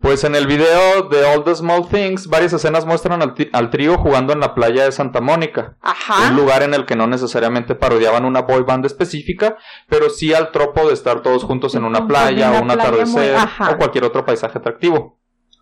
Pues 0.00 0.22
en 0.24 0.34
el 0.34 0.46
video 0.46 1.04
de 1.08 1.24
All 1.24 1.44
the 1.44 1.54
Small 1.54 1.88
Things, 1.88 2.26
varias 2.28 2.52
escenas 2.52 2.84
muestran 2.84 3.22
al, 3.22 3.34
al 3.54 3.70
trío 3.70 3.96
jugando 3.96 4.34
en 4.34 4.40
la 4.40 4.54
playa 4.54 4.84
de 4.84 4.92
Santa 4.92 5.22
Mónica. 5.22 5.78
Ajá. 5.80 6.28
Un 6.28 6.36
lugar 6.36 6.62
en 6.62 6.74
el 6.74 6.84
que 6.84 6.94
no 6.94 7.06
necesariamente 7.06 7.74
parodiaban 7.74 8.26
una 8.26 8.42
boy 8.42 8.64
band 8.64 8.84
específica, 8.84 9.56
pero 9.88 10.10
sí 10.10 10.34
al 10.34 10.52
tropo 10.52 10.86
de 10.86 10.92
estar 10.92 11.22
todos 11.22 11.44
juntos 11.44 11.74
en 11.74 11.84
una 11.84 12.06
playa, 12.06 12.50
una 12.50 12.60
un 12.60 12.66
muy- 12.66 12.74
atardecer 12.74 13.34
o 13.72 13.76
cualquier 13.78 14.04
otro 14.04 14.26
paisaje 14.26 14.58
atractivo. 14.58 15.18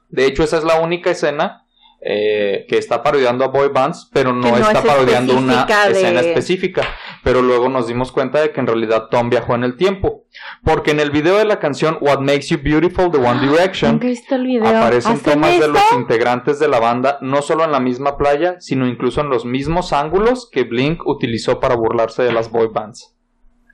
De 0.08 0.26
hecho, 0.26 0.42
esa 0.42 0.58
es 0.58 0.64
la 0.64 0.80
única 0.80 1.10
escena 1.12 1.64
eh, 2.04 2.66
que 2.68 2.78
está 2.78 3.02
parodiando 3.02 3.44
a 3.44 3.48
boy 3.48 3.68
bands, 3.68 4.10
pero 4.12 4.32
no, 4.32 4.56
está 4.56 4.72
es 4.72 4.84
parodiando 4.84 5.36
una 5.36 5.64
de- 5.66 5.92
escena 5.92 6.20
específica. 6.20 6.82
Pero 7.22 7.42
luego 7.42 7.68
nos 7.68 7.86
dimos 7.86 8.10
cuenta 8.10 8.40
de 8.40 8.50
que 8.50 8.60
en 8.60 8.66
realidad 8.66 9.08
Tom 9.10 9.30
viajó 9.30 9.54
en 9.54 9.62
el 9.64 9.76
tiempo. 9.76 10.24
Porque 10.64 10.90
en 10.90 10.98
el 11.00 11.10
video 11.10 11.36
de 11.38 11.44
la 11.44 11.60
canción 11.60 11.98
What 12.00 12.18
Makes 12.20 12.48
You 12.48 12.58
Beautiful 12.62 13.10
de 13.12 13.18
One 13.18 13.40
Direction, 13.48 14.00
el 14.02 14.46
video. 14.46 14.66
Aparecen 14.66 15.12
¿Hacen 15.12 15.32
tomas 15.34 15.60
de 15.60 15.68
los 15.68 15.92
integrantes 15.92 16.58
de 16.58 16.68
la 16.68 16.80
banda, 16.80 17.18
no 17.20 17.42
solo 17.42 17.64
en 17.64 17.70
la 17.72 17.80
misma 17.80 18.16
playa, 18.16 18.56
sino 18.58 18.86
incluso 18.88 19.20
en 19.20 19.28
los 19.28 19.44
mismos 19.44 19.92
ángulos 19.92 20.48
que 20.50 20.64
Blink 20.64 21.06
utilizó 21.06 21.60
para 21.60 21.76
burlarse 21.76 22.22
de 22.22 22.32
las 22.32 22.50
boy 22.50 22.68
bands. 22.72 23.14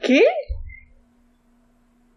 ¿Qué? 0.02 0.22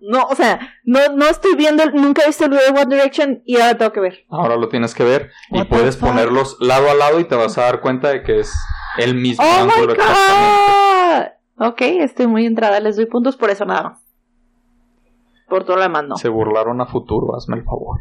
No, 0.01 0.23
o 0.25 0.35
sea, 0.35 0.59
no, 0.83 0.99
no 1.15 1.25
estoy 1.25 1.55
viendo, 1.55 1.83
el- 1.83 1.93
nunca 1.93 2.23
he 2.23 2.27
visto 2.27 2.45
el 2.45 2.51
video 2.51 2.73
de 2.73 2.79
One 2.81 2.95
Direction 2.95 3.41
y 3.45 3.57
ahora 3.59 3.77
tengo 3.77 3.91
que 3.91 3.99
ver. 3.99 4.25
Ahora 4.29 4.55
lo 4.57 4.67
tienes 4.67 4.95
que 4.95 5.03
ver 5.03 5.31
y 5.51 5.63
puedes 5.65 5.95
ponerlos 5.97 6.57
lado 6.59 6.89
a 6.89 6.95
lado 6.95 7.19
y 7.19 7.25
te 7.25 7.35
vas 7.35 7.57
a 7.57 7.63
dar 7.63 7.81
cuenta 7.81 8.09
de 8.09 8.23
que 8.23 8.39
es 8.39 8.51
el 8.97 9.13
mismo 9.15 9.43
¡Oh, 9.45 9.65
my 9.65 9.71
ángulo 9.71 9.93
exactamente. 9.93 11.31
God! 11.57 11.67
Ok, 11.67 11.81
estoy 11.81 12.27
muy 12.27 12.45
entrada, 12.47 12.79
les 12.79 12.95
doy 12.95 13.05
puntos 13.05 13.37
por 13.37 13.51
eso 13.51 13.63
nada 13.65 13.83
más. 13.83 13.99
Por 15.47 15.65
todo 15.65 15.75
lo 15.75 15.83
demás 15.83 16.03
no. 16.07 16.15
Se 16.15 16.29
burlaron 16.29 16.81
a 16.81 16.85
futuro, 16.87 17.35
hazme 17.35 17.57
el 17.57 17.63
favor. 17.63 17.99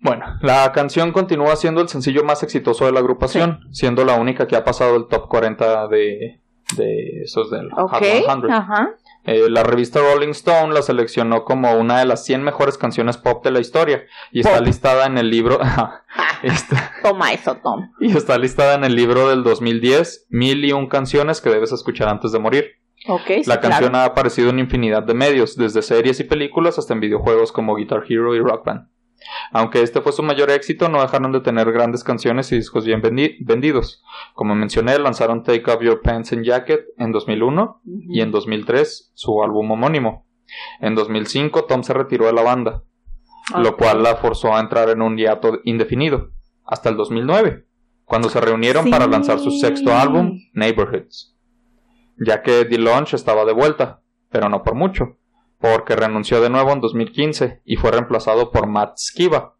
Bueno, 0.00 0.26
la 0.42 0.70
canción 0.72 1.12
continúa 1.12 1.56
siendo 1.56 1.80
el 1.80 1.88
sencillo 1.88 2.22
más 2.24 2.42
exitoso 2.42 2.84
de 2.84 2.92
la 2.92 3.00
agrupación, 3.00 3.60
siendo 3.72 4.04
la 4.04 4.14
única 4.16 4.46
que 4.46 4.54
ha 4.54 4.62
pasado 4.62 4.96
el 4.96 5.06
top 5.08 5.28
40 5.28 5.88
de, 5.88 6.42
de 6.76 7.22
esos 7.24 7.50
del 7.50 7.70
Hot 7.72 7.94
Ok, 7.94 8.04
100. 8.04 8.50
ajá. 8.52 8.90
Eh, 9.26 9.48
la 9.48 9.62
revista 9.62 10.00
Rolling 10.00 10.30
Stone 10.32 10.74
la 10.74 10.82
seleccionó 10.82 11.44
como 11.44 11.72
una 11.78 11.98
de 11.98 12.04
las 12.04 12.24
100 12.26 12.42
mejores 12.42 12.76
canciones 12.76 13.16
pop 13.16 13.42
de 13.44 13.50
la 13.52 13.60
historia 13.60 14.04
y 14.32 14.40
está 14.40 14.60
listada 14.60 15.06
en 15.06 15.16
el 15.18 15.30
libro 15.30 15.58
Ah, 15.62 16.02
está- 16.42 16.92
toma 17.02 17.32
eso, 17.32 17.56
Tom. 17.62 17.90
y 18.00 18.16
está 18.16 18.36
listada 18.38 18.74
en 18.74 18.84
el 18.84 18.94
libro 18.94 19.28
del 19.30 19.42
2010 19.42 20.26
Mil 20.28 20.64
y 20.64 20.72
un 20.72 20.88
canciones 20.88 21.40
que 21.40 21.50
debes 21.50 21.72
escuchar 21.72 22.08
antes 22.08 22.32
de 22.32 22.38
morir. 22.38 22.64
Sí, 23.26 23.42
La 23.46 23.60
canción 23.60 23.90
claro. 23.90 23.96
ha 23.98 24.04
aparecido 24.06 24.48
en 24.50 24.58
infinidad 24.60 25.02
de 25.02 25.12
medios, 25.14 25.56
desde 25.56 25.82
series 25.82 26.20
y 26.20 26.24
películas 26.24 26.78
hasta 26.78 26.94
en 26.94 27.00
videojuegos 27.00 27.52
como 27.52 27.74
Guitar 27.76 28.02
Hero 28.08 28.34
y 28.34 28.40
Rock 28.40 28.64
Band. 28.64 28.88
Aunque 29.52 29.82
este 29.82 30.00
fue 30.00 30.12
su 30.12 30.22
mayor 30.22 30.50
éxito, 30.50 30.88
no 30.88 31.00
dejaron 31.00 31.32
de 31.32 31.40
tener 31.40 31.70
grandes 31.72 32.04
canciones 32.04 32.50
y 32.52 32.56
discos 32.56 32.84
bien 32.84 33.00
vendi- 33.02 33.36
vendidos. 33.40 34.02
Como 34.34 34.54
mencioné, 34.54 34.98
lanzaron 34.98 35.42
Take 35.42 35.70
Off 35.70 35.82
Your 35.82 36.02
Pants 36.02 36.32
and 36.32 36.44
Jacket 36.44 36.84
en 36.98 37.12
2001 37.12 37.80
y 37.84 38.20
en 38.20 38.30
2003 38.30 39.12
su 39.14 39.42
álbum 39.42 39.70
homónimo. 39.70 40.26
En 40.80 40.94
2005 40.94 41.64
Tom 41.64 41.82
se 41.82 41.94
retiró 41.94 42.26
de 42.26 42.32
la 42.32 42.42
banda, 42.42 42.82
lo 43.58 43.76
cual 43.76 44.02
la 44.02 44.16
forzó 44.16 44.54
a 44.54 44.60
entrar 44.60 44.90
en 44.90 45.00
un 45.02 45.16
hiato 45.16 45.58
indefinido, 45.64 46.30
hasta 46.64 46.88
el 46.90 46.96
2009, 46.96 47.66
cuando 48.04 48.28
se 48.28 48.40
reunieron 48.40 48.90
para 48.90 49.06
lanzar 49.06 49.38
su 49.38 49.50
sexto 49.50 49.94
álbum, 49.94 50.38
Neighborhoods. 50.52 51.34
Ya 52.18 52.42
que 52.42 52.64
DeLonge 52.64 53.16
estaba 53.16 53.44
de 53.44 53.52
vuelta, 53.52 54.02
pero 54.30 54.48
no 54.48 54.62
por 54.62 54.74
mucho, 54.74 55.16
porque 55.58 55.96
renunció 55.96 56.40
de 56.40 56.50
nuevo 56.50 56.72
en 56.72 56.80
2015 56.80 57.62
y 57.64 57.76
fue 57.76 57.90
reemplazado 57.92 58.50
por 58.50 58.66
Matt 58.66 58.98
Skiba. 58.98 59.54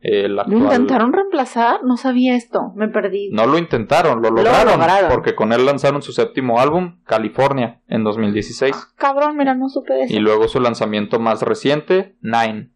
El 0.00 0.34
¿Lo 0.36 0.42
actual... 0.42 0.60
intentaron 0.64 1.12
reemplazar? 1.14 1.82
No 1.82 1.96
sabía 1.96 2.36
esto, 2.36 2.72
me 2.76 2.88
perdí. 2.88 3.30
No 3.32 3.46
lo 3.46 3.56
intentaron, 3.56 4.20
lo 4.20 4.28
Lo 4.30 4.36
lograron, 4.42 4.78
lograron. 4.78 5.10
porque 5.10 5.34
con 5.34 5.52
él 5.54 5.64
lanzaron 5.64 6.02
su 6.02 6.12
séptimo 6.12 6.60
álbum, 6.60 7.00
California, 7.04 7.80
en 7.88 8.04
2016. 8.04 8.76
Cabrón, 8.96 9.36
mira, 9.38 9.54
no 9.54 9.70
supe 9.70 10.02
eso. 10.02 10.12
Y 10.14 10.18
luego 10.18 10.46
su 10.48 10.60
lanzamiento 10.60 11.18
más 11.20 11.40
reciente, 11.40 12.16
Nine, 12.20 12.70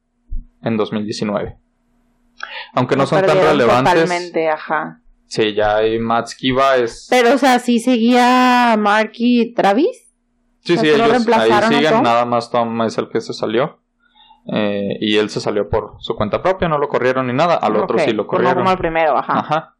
en 0.62 0.76
2019. 0.78 1.58
Aunque 2.72 2.96
no 2.96 3.02
Me 3.02 3.06
son 3.08 3.26
tan 3.26 3.36
relevantes. 3.36 3.92
Totalmente, 3.94 4.48
ajá. 4.48 5.02
Sí, 5.26 5.52
ya 5.54 5.76
hay 5.76 5.98
Matt 5.98 6.28
Skiba 6.28 6.76
es. 6.76 7.08
Pero, 7.10 7.34
o 7.34 7.38
sea, 7.38 7.58
sí 7.58 7.78
seguía 7.80 8.74
Mark 8.78 9.12
y 9.16 9.52
Travis. 9.52 10.07
Sí, 10.60 10.74
o 10.74 10.76
sea, 10.76 10.84
sí, 10.84 10.90
¿solo 10.90 11.04
ellos 11.06 11.28
ahí 11.28 11.74
siguen, 11.74 12.02
nada 12.02 12.24
más 12.24 12.50
Tom 12.50 12.82
es 12.82 12.98
el 12.98 13.08
que 13.08 13.20
se 13.20 13.32
salió. 13.32 13.78
Eh, 14.50 14.96
y 15.00 15.16
él 15.18 15.28
se 15.28 15.40
salió 15.40 15.68
por 15.68 15.96
su 15.98 16.16
cuenta 16.16 16.42
propia, 16.42 16.68
no 16.68 16.78
lo 16.78 16.88
corrieron 16.88 17.26
ni 17.26 17.34
nada. 17.34 17.54
Al 17.56 17.76
otro 17.76 17.98
sí 17.98 18.12
lo 18.12 18.26
pues 18.26 18.36
corrieron. 18.36 18.58
como 18.58 18.70
al 18.70 18.78
primero, 18.78 19.16
ajá. 19.18 19.38
Ajá. 19.40 19.74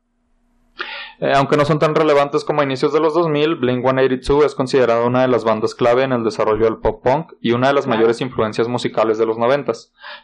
Eh, 1.20 1.32
aunque 1.34 1.56
no 1.56 1.64
son 1.64 1.80
tan 1.80 1.94
relevantes 1.94 2.44
como 2.44 2.60
a 2.60 2.64
inicios 2.64 2.92
de 2.92 3.00
los 3.00 3.12
2000, 3.14 3.56
Blink 3.56 3.82
182 3.82 4.44
es 4.44 4.54
considerada 4.54 5.04
una 5.04 5.22
de 5.22 5.28
las 5.28 5.42
bandas 5.44 5.74
clave 5.74 6.04
en 6.04 6.12
el 6.12 6.22
desarrollo 6.22 6.66
del 6.66 6.76
pop 6.76 7.02
punk 7.02 7.32
y 7.40 7.52
una 7.52 7.68
de 7.68 7.72
las 7.74 7.84
Claro. 7.86 7.96
mayores 7.98 8.20
influencias 8.20 8.68
musicales 8.68 9.18
de 9.18 9.26
los 9.26 9.38
90, 9.38 9.72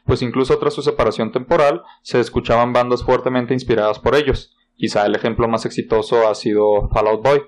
pues 0.05 0.23
incluso 0.23 0.57
tras 0.59 0.75
su 0.75 0.83
separación 0.83 1.33
temporal 1.33 1.83
se 2.03 2.21
escuchaban 2.21 2.73
bandas 2.73 3.03
fuertemente 3.03 3.55
inspiradas 3.55 3.99
por 3.99 4.15
ellos. 4.15 4.55
Quizá 4.77 5.05
el 5.07 5.15
ejemplo 5.17 5.49
más 5.49 5.65
exitoso 5.67 6.29
ha 6.29 6.35
sido 6.35 6.89
Fall 6.91 7.09
Out 7.09 7.23
Boy. 7.23 7.43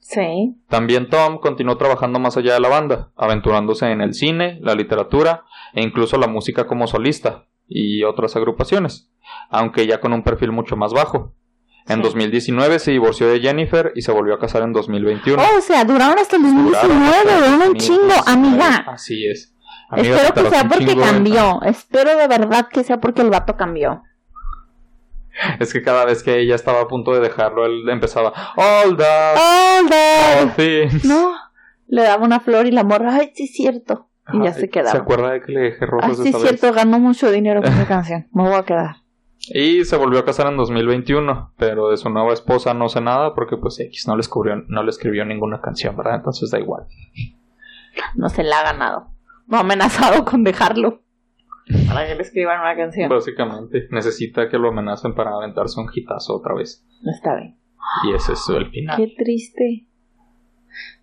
Sí. 0.00 0.56
También 0.68 1.08
Tom 1.08 1.38
continuó 1.38 1.76
trabajando 1.76 2.18
más 2.18 2.36
allá 2.36 2.54
de 2.54 2.60
la 2.60 2.68
banda, 2.68 3.10
aventurándose 3.16 3.90
en 3.90 4.00
el 4.00 4.14
cine, 4.14 4.58
la 4.62 4.74
literatura 4.74 5.44
e 5.72 5.82
incluso 5.82 6.16
la 6.18 6.26
música 6.26 6.66
como 6.66 6.86
solista 6.86 7.46
y 7.68 8.02
otras 8.02 8.34
agrupaciones, 8.34 9.10
aunque 9.50 9.86
ya 9.86 10.00
con 10.00 10.12
un 10.12 10.22
perfil 10.24 10.50
mucho 10.52 10.76
más 10.76 10.92
bajo. 10.92 11.34
En 11.86 11.96
Sí. 11.96 12.02
2019 12.02 12.78
se 12.78 12.90
divorció 12.90 13.28
de 13.28 13.40
Jennifer 13.40 13.92
y 13.94 14.02
se 14.02 14.12
volvió 14.12 14.34
a 14.34 14.38
casar 14.38 14.62
en 14.62 14.72
2021. 14.72 15.40
Oh, 15.42 15.58
o 15.58 15.60
sea, 15.60 15.84
duraron 15.84 16.18
hasta 16.18 16.36
el 16.36 16.42
Duraron 16.42 16.64
2019, 16.72 17.16
hasta 17.16 17.32
el 17.36 17.40
duraron 17.52 17.68
un 17.70 17.76
chingo, 17.76 18.02
2019. 18.08 18.22
amiga. 18.26 18.84
Así 18.92 19.26
es. 19.26 19.54
Amiga, 19.88 20.16
Espero 20.16 20.34
que 20.44 20.50
sea 20.50 20.68
porque 20.68 20.96
cambió. 20.96 21.62
Espero 21.62 22.16
de 22.16 22.28
verdad 22.28 22.68
que 22.68 22.84
sea 22.84 23.00
porque 23.00 23.22
el 23.22 23.30
vato 23.30 23.56
cambió. 23.56 24.02
Es 25.60 25.72
que 25.72 25.82
cada 25.82 26.04
vez 26.04 26.22
que 26.22 26.38
ella 26.40 26.54
estaba 26.54 26.80
a 26.82 26.88
punto 26.88 27.12
de 27.12 27.20
dejarlo, 27.20 27.64
él 27.66 27.88
empezaba 27.88 28.32
All 28.56 28.96
that, 28.96 29.36
¡Oh, 29.36 29.80
all 29.80 30.46
no! 30.46 30.52
things". 30.54 31.04
No. 31.04 31.32
Le 31.88 32.02
daba 32.02 32.24
una 32.24 32.40
flor 32.40 32.66
y 32.66 32.70
la 32.70 32.84
morra, 32.84 33.14
ay, 33.16 33.32
sí 33.34 33.46
cierto. 33.48 34.08
Y 34.32 34.44
ya 34.44 34.52
se 34.52 34.68
quedaba. 34.70 34.92
¿Se 34.92 34.96
acuerda 34.98 35.32
de 35.32 35.42
que 35.42 35.50
le 35.50 35.60
dejé 35.60 35.86
rosas 35.86 36.10
Ay, 36.10 36.16
sí 36.26 36.32
vez? 36.32 36.42
cierto, 36.42 36.72
ganó 36.72 37.00
mucho 37.00 37.30
dinero 37.32 37.62
con 37.62 37.72
esa 37.74 37.86
canción. 37.88 38.28
Me 38.32 38.44
voy 38.44 38.54
a 38.54 38.62
quedar. 38.62 38.96
Y 39.52 39.84
se 39.84 39.96
volvió 39.96 40.20
a 40.20 40.24
casar 40.24 40.46
en 40.48 40.56
2021, 40.56 41.54
pero 41.56 41.88
de 41.88 41.96
su 41.96 42.10
nueva 42.10 42.32
esposa 42.32 42.74
no 42.74 42.88
sé 42.88 43.00
nada 43.00 43.34
porque 43.34 43.56
pues 43.56 43.80
X 43.80 44.06
no 44.06 44.14
le 44.14 44.20
escribió, 44.20 44.62
no 44.68 44.82
le 44.84 44.90
escribió 44.90 45.24
ninguna 45.24 45.60
canción, 45.60 45.96
¿verdad? 45.96 46.16
Entonces 46.16 46.50
da 46.50 46.60
igual. 46.60 46.84
No 48.14 48.28
se 48.28 48.44
la 48.44 48.60
ha 48.60 48.62
ganado. 48.72 49.08
No 49.48 49.56
ha 49.56 49.60
amenazado 49.60 50.24
con 50.24 50.44
dejarlo. 50.44 51.02
Para 51.86 52.06
que 52.06 52.14
le 52.14 52.22
escriban 52.22 52.60
una 52.60 52.76
canción. 52.76 53.08
Básicamente 53.08 53.88
necesita 53.90 54.48
que 54.48 54.58
lo 54.58 54.68
amenacen 54.68 55.14
para 55.14 55.30
aventarse 55.34 55.80
un 55.80 55.88
hitazo 55.92 56.36
otra 56.36 56.54
vez. 56.54 56.84
No 57.02 57.10
está 57.12 57.36
bien. 57.36 57.56
Y 58.04 58.14
ese 58.14 58.32
es 58.32 58.48
el 58.48 58.70
final. 58.70 58.96
Qué 58.96 59.14
triste. 59.16 59.86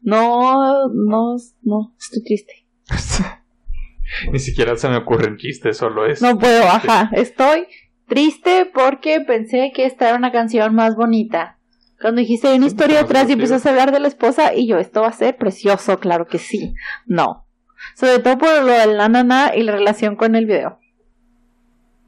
No, 0.02 0.88
no, 0.90 1.36
no, 1.64 1.96
estoy 2.00 2.24
triste. 2.24 2.66
Ni 4.32 4.40
siquiera 4.40 4.76
se 4.78 4.88
me 4.90 4.98
ocurren 4.98 5.38
chistes, 5.38 5.78
solo 5.78 6.06
es. 6.06 6.22
No 6.22 6.38
puedo, 6.38 6.64
ajá. 6.64 7.10
Estoy 7.14 7.68
triste 8.08 8.70
porque 8.74 9.20
pensé 9.22 9.72
que 9.76 9.86
esta 9.86 10.10
era 10.10 10.18
una 10.18 10.32
canción 10.32 10.74
más 10.74 10.96
bonita. 10.96 11.60
Cuando 12.00 12.22
dijiste 12.22 12.48
hay 12.48 12.58
una 12.58 12.68
historia 12.68 13.02
detrás 13.02 13.28
y 13.30 13.34
empezaste 13.34 13.68
a 13.68 13.72
hablar 13.72 13.92
de 13.92 14.00
la 14.00 14.08
esposa 14.08 14.54
y 14.54 14.68
yo, 14.68 14.78
esto 14.78 15.02
va 15.02 15.08
a 15.08 15.14
ser 15.14 15.36
precioso, 15.36 16.00
claro 16.00 16.28
que 16.28 16.38
sí. 16.38 16.74
No. 17.06 17.47
Sobre 17.96 18.20
todo 18.20 18.38
por 18.38 18.50
lo 18.64 18.72
del 18.74 18.98
nanana 18.98 19.52
y 19.56 19.64
la 19.64 19.72
relación 19.74 20.16
con 20.16 20.36
el 20.36 20.46
video. 20.46 20.80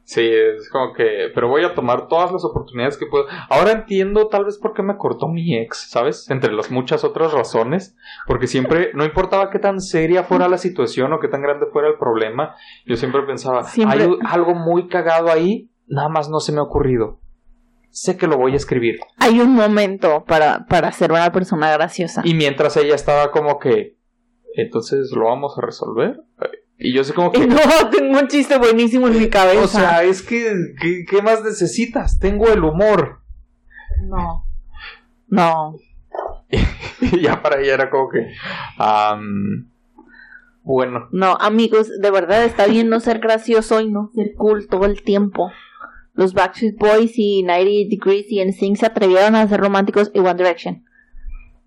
Sí, 0.03 0.27
es 0.27 0.67
como 0.71 0.93
que, 0.93 1.27
pero 1.35 1.47
voy 1.49 1.63
a 1.63 1.75
tomar 1.75 2.07
todas 2.07 2.31
las 2.31 2.43
oportunidades 2.43 2.97
que 2.97 3.05
puedo. 3.05 3.25
Ahora 3.47 3.73
entiendo 3.73 4.27
tal 4.27 4.45
vez 4.45 4.57
por 4.57 4.73
qué 4.73 4.81
me 4.81 4.97
cortó 4.97 5.27
mi 5.27 5.55
ex, 5.55 5.87
¿sabes? 5.91 6.27
Entre 6.31 6.51
las 6.51 6.71
muchas 6.71 7.03
otras 7.03 7.31
razones, 7.31 7.95
porque 8.25 8.47
siempre, 8.47 8.89
no 8.95 9.05
importaba 9.05 9.51
qué 9.51 9.59
tan 9.59 9.79
seria 9.79 10.23
fuera 10.23 10.47
la 10.47 10.57
situación 10.57 11.13
o 11.13 11.19
qué 11.19 11.27
tan 11.27 11.43
grande 11.43 11.67
fuera 11.71 11.89
el 11.89 11.99
problema, 11.99 12.55
yo 12.87 12.95
siempre 12.95 13.21
pensaba, 13.21 13.61
Siempre- 13.65 14.01
hay 14.03 14.09
algo 14.25 14.55
muy 14.55 14.87
cagado 14.87 15.29
ahí, 15.31 15.69
nada 15.87 16.09
más 16.09 16.27
no 16.27 16.39
se 16.39 16.53
me 16.53 16.57
ha 16.57 16.63
ocurrido. 16.63 17.19
Sé 17.91 18.17
que 18.17 18.25
lo 18.25 18.35
voy 18.37 18.53
a 18.53 18.55
escribir. 18.55 18.99
Hay 19.17 19.39
un 19.39 19.53
momento 19.53 20.23
para, 20.25 20.65
para 20.65 20.91
ser 20.91 21.11
una 21.11 21.31
persona 21.31 21.71
graciosa. 21.71 22.23
Y 22.25 22.33
mientras 22.33 22.75
ella 22.77 22.95
estaba 22.95 23.29
como 23.29 23.59
que, 23.59 23.98
entonces 24.61 25.11
lo 25.11 25.25
vamos 25.25 25.57
a 25.57 25.61
resolver. 25.61 26.21
Y 26.77 26.93
yo 26.93 27.03
sé 27.03 27.13
como 27.13 27.31
que, 27.31 27.45
No, 27.47 27.57
tengo 27.91 28.19
un 28.19 28.27
chiste 28.27 28.57
buenísimo 28.57 29.07
en 29.07 29.19
mi 29.19 29.29
cabeza. 29.29 29.63
o 29.63 29.67
sea, 29.67 30.03
es 30.03 30.21
que, 30.21 30.53
¿qué, 30.81 31.05
qué 31.09 31.21
más 31.21 31.43
necesitas? 31.43 32.19
Tengo 32.19 32.47
el 32.47 32.63
humor. 32.63 33.21
no. 34.03 34.45
No. 35.27 35.75
Y 37.01 37.21
ya 37.21 37.41
para 37.41 37.61
ella 37.61 37.75
era 37.75 37.89
como 37.89 38.09
que. 38.09 38.27
bueno, 40.63 41.07
No, 41.11 41.37
amigos, 41.39 41.89
de 41.97 42.11
verdad 42.11 42.43
está 42.43 42.67
bien 42.67 42.89
no 42.89 42.99
ser 42.99 43.19
gracioso 43.19 43.79
y 43.79 43.89
no 43.89 44.11
ser 44.13 44.33
cool 44.35 44.67
todo 44.67 44.85
el 44.85 45.01
tiempo. 45.03 45.51
Los 46.13 46.33
Backstreet 46.33 46.77
Boys 46.77 47.13
y 47.15 47.43
98 47.43 47.87
Degrees 47.89 48.25
y 48.29 48.43
NSYNC 48.43 48.77
se 48.77 48.85
atrevieron 48.87 49.35
a 49.35 49.47
ser 49.47 49.61
románticos 49.61 50.11
y 50.13 50.19
One 50.19 50.33
Direction 50.33 50.83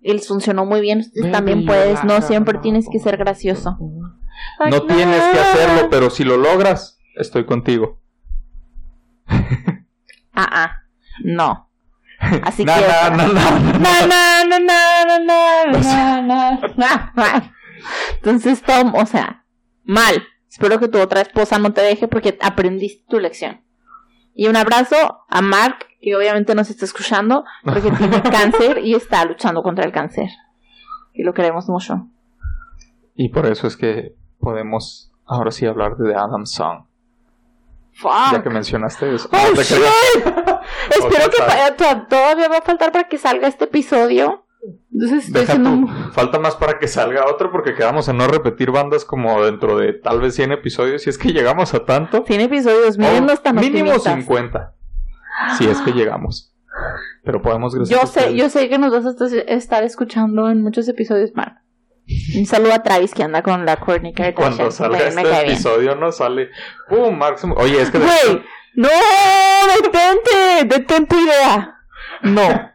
les 0.03 0.27
funcionó 0.27 0.65
muy 0.65 0.81
bien, 0.81 1.05
también 1.31 1.65
puedes, 1.65 2.03
no 2.03 2.21
siempre 2.21 2.59
tienes 2.59 2.87
que 2.91 2.99
ser 2.99 3.17
gracioso. 3.17 3.77
No 4.69 4.81
tienes 4.83 5.21
que 5.21 5.39
hacerlo, 5.39 5.89
pero 5.89 6.09
si 6.09 6.23
lo 6.23 6.37
logras, 6.37 6.99
estoy 7.15 7.45
contigo. 7.45 8.01
Ah, 10.35 10.49
ah, 10.51 10.83
no. 11.23 11.69
Así 12.41 12.65
que. 12.65 12.71
Entonces, 18.15 18.63
Tom, 18.63 18.95
o 18.95 19.05
sea, 19.05 19.45
mal. 19.83 20.23
Espero 20.49 20.79
que 20.79 20.87
tu 20.87 20.99
otra 20.99 21.21
esposa 21.21 21.59
no 21.59 21.71
te 21.73 21.81
deje 21.81 22.07
porque 22.07 22.37
aprendiste 22.41 23.05
tu 23.07 23.19
lección. 23.19 23.63
Y 24.33 24.47
un 24.47 24.55
abrazo 24.55 25.25
a 25.29 25.41
Mark 25.41 25.85
que 26.03 26.15
obviamente 26.15 26.53
nos 26.53 26.69
está 26.69 26.85
escuchando 26.85 27.45
porque 27.63 27.89
tiene 27.97 28.21
cáncer 28.21 28.79
y 28.79 28.93
está 28.93 29.23
luchando 29.25 29.63
contra 29.63 29.85
el 29.85 29.91
cáncer. 29.91 30.29
Y 31.13 31.23
lo 31.23 31.33
queremos 31.33 31.69
mucho. 31.69 32.07
Y 33.15 33.29
por 33.29 33.45
eso 33.45 33.67
es 33.67 33.77
que 33.77 34.13
podemos 34.39 35.11
ahora 35.25 35.51
sí 35.51 35.65
hablar 35.65 35.95
de 35.97 36.09
The 36.11 36.15
Adam 36.15 36.45
Song. 36.45 36.85
Ya 38.03 38.31
Fuck. 38.31 38.43
que 38.43 38.49
mencionaste 38.49 39.15
eso. 39.15 39.29
Oh, 39.31 39.37
No 39.55 39.61
shit. 39.61 39.77
Espero 40.89 41.29
que 41.29 42.05
todavía 42.09 42.49
va 42.49 42.57
a 42.57 42.61
faltar 42.61 42.91
para 42.91 43.07
que 43.07 43.17
salga 43.17 43.47
este 43.47 43.65
episodio. 43.65 44.45
Entonces 44.91 45.27
estoy 45.27 45.41
Deja 45.41 45.55
un- 45.55 46.11
Falta 46.13 46.39
más 46.39 46.55
para 46.55 46.79
que 46.79 46.87
salga 46.87 47.25
otro 47.29 47.51
porque 47.51 47.75
quedamos 47.75 48.07
en 48.09 48.17
no 48.17 48.27
repetir 48.27 48.71
bandas 48.71 49.05
como 49.05 49.43
dentro 49.43 49.77
de 49.77 49.93
tal 49.93 50.19
vez 50.21 50.35
100 50.35 50.53
episodios. 50.53 51.03
Si 51.03 51.09
es 51.09 51.17
que 51.17 51.31
llegamos 51.33 51.73
a 51.73 51.85
tanto. 51.85 52.23
100 52.25 52.41
episodios, 52.41 52.97
no 52.97 53.31
están 53.31 53.55
mínimo 53.55 53.91
optimistas. 53.91 54.13
50. 54.15 54.73
Si 55.57 55.67
es 55.67 55.79
que 55.81 55.91
llegamos. 55.91 56.53
Pero 57.23 57.41
podemos 57.41 57.73
gracias 57.75 57.99
Yo 57.99 58.05
sé, 58.07 58.19
ustedes. 58.21 58.35
yo 58.39 58.49
sé 58.49 58.67
que 58.69 58.77
nos 58.77 58.91
vas 58.91 59.05
a 59.05 59.25
est- 59.25 59.49
estar 59.49 59.83
escuchando 59.83 60.49
en 60.49 60.61
muchos 60.61 60.87
episodios, 60.87 61.31
Mark. 61.35 61.57
Un 62.37 62.45
saludo 62.45 62.73
a 62.73 62.83
Travis 62.83 63.13
que 63.13 63.23
anda 63.23 63.41
con 63.43 63.65
la 63.65 63.77
Courtney 63.77 64.13
Kardashian. 64.13 64.55
Cuando 64.55 64.71
salga 64.71 64.97
Me- 64.97 65.03
me 65.03 65.09
este 65.09 65.21
bien. 65.23 65.39
episodio 65.51 65.95
no 65.95 66.11
sale. 66.11 66.49
¡Pum! 66.89 67.15
Máximo. 67.17 67.55
Oye, 67.55 67.81
es 67.81 67.89
que 67.91 67.99
de 67.99 68.05
Güey, 68.05 68.43
no, 68.75 68.89
detente, 69.81 70.75
detén 70.77 71.07
tu 71.07 71.15
idea. 71.17 71.75
No, 72.23 72.71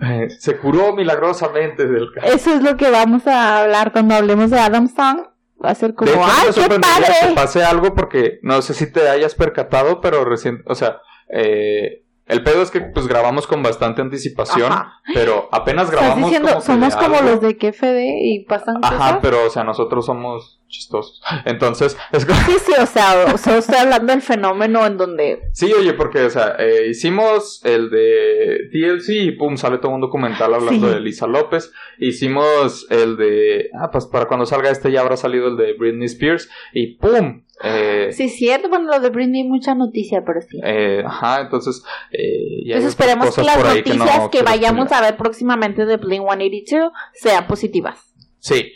eh, 0.00 0.28
se 0.38 0.56
curó 0.58 0.94
milagrosamente 0.94 1.86
del 1.86 2.12
cáncer. 2.14 2.34
eso 2.34 2.54
es 2.54 2.62
lo 2.62 2.76
que 2.76 2.90
vamos 2.90 3.26
a 3.26 3.62
hablar 3.62 3.92
cuando 3.92 4.14
hablemos 4.14 4.50
de 4.50 4.58
Adam 4.58 4.88
Song. 4.88 5.22
Va 5.64 5.70
a 5.70 5.74
ser 5.74 5.94
como, 5.94 6.10
De 6.10 6.16
hecho, 6.16 6.24
¡ay, 6.24 6.40
me 6.40 6.46
qué 6.46 6.52
sorprendería 6.52 7.06
que 7.06 7.12
padre! 7.20 7.34
pase 7.34 7.64
algo 7.64 7.94
porque 7.94 8.38
no 8.42 8.62
sé 8.62 8.74
si 8.74 8.92
te 8.92 9.08
hayas 9.08 9.34
percatado, 9.34 10.00
pero 10.00 10.24
recién, 10.24 10.62
o 10.66 10.74
sea, 10.76 11.00
eh, 11.30 12.02
el 12.26 12.42
pedo 12.42 12.60
es 12.62 12.70
que 12.70 12.80
pues 12.82 13.06
grabamos 13.08 13.46
con 13.46 13.62
bastante 13.62 14.02
anticipación, 14.02 14.70
Ajá. 14.70 15.00
pero 15.14 15.48
apenas 15.50 15.84
Estás 15.88 16.00
grabamos 16.00 16.24
diciendo, 16.28 16.48
como 16.48 16.60
que 16.60 16.66
somos 16.66 16.94
de 16.94 17.00
como 17.00 17.16
algo. 17.16 17.30
los 17.30 17.40
de 17.40 17.56
KFD 17.56 17.96
y 18.22 18.44
pasan 18.44 18.76
Ajá, 18.82 18.96
cosas. 18.98 19.18
pero 19.22 19.46
o 19.46 19.50
sea, 19.50 19.64
nosotros 19.64 20.04
somos 20.04 20.60
chistosos. 20.68 21.20
Entonces, 21.44 21.96
es 22.12 22.24
como... 22.24 22.38
Sí, 22.42 22.52
sí, 22.64 22.72
o 22.80 22.86
sea, 22.86 23.26
o 23.34 23.38
sea, 23.38 23.58
estoy 23.58 23.76
hablando 23.76 24.12
del 24.12 24.22
fenómeno 24.22 24.86
en 24.86 24.96
donde 24.96 25.40
Sí, 25.52 25.72
oye, 25.72 25.94
porque, 25.94 26.22
o 26.24 26.30
sea, 26.30 26.56
eh, 26.58 26.86
hicimos 26.90 27.64
el 27.64 27.90
de 27.90 28.68
TLC 28.72 29.08
y 29.10 29.30
pum, 29.32 29.56
sale 29.56 29.78
todo 29.78 29.92
un 29.92 30.00
documental 30.00 30.54
hablando 30.54 30.88
Sí. 30.88 30.94
de 30.94 31.00
Lisa 31.00 31.26
López. 31.26 31.72
Hicimos 31.98 32.86
el 32.90 33.16
de. 33.16 33.70
Ah, 33.78 33.90
pues 33.90 34.06
para 34.06 34.26
cuando 34.26 34.46
salga 34.46 34.70
este 34.70 34.92
ya 34.92 35.00
habrá 35.00 35.16
salido 35.16 35.48
el 35.48 35.56
de 35.56 35.72
Britney 35.74 36.06
Spears 36.06 36.48
y 36.72 36.96
pum. 36.96 37.42
Eh, 37.64 38.10
Sí, 38.12 38.28
cierto, 38.28 38.68
bueno, 38.68 38.86
lo 38.88 39.00
de 39.00 39.10
Britney 39.10 39.42
mucha 39.44 39.74
noticia, 39.74 40.22
pero 40.24 40.40
sí. 40.40 40.60
eh, 40.62 41.02
ajá, 41.04 41.40
entonces. 41.40 41.82
Eh, 42.12 42.18
y 42.64 42.70
hay 42.72 42.78
Entonces 42.78 42.90
esperemos 42.90 43.34
que 43.34 43.42
las 43.42 43.58
noticias 43.58 44.18
no 44.22 44.30
que, 44.30 44.42
vayamos 44.42 44.92
a 44.92 45.00
ver 45.00 45.16
próximamente 45.16 45.84
de 45.84 45.96
Blink 45.96 46.22
182 46.22 46.92
sean 47.14 47.46
positivas. 47.48 48.14
Sí, 48.38 48.72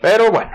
pero 0.00 0.30
bueno. 0.30 0.50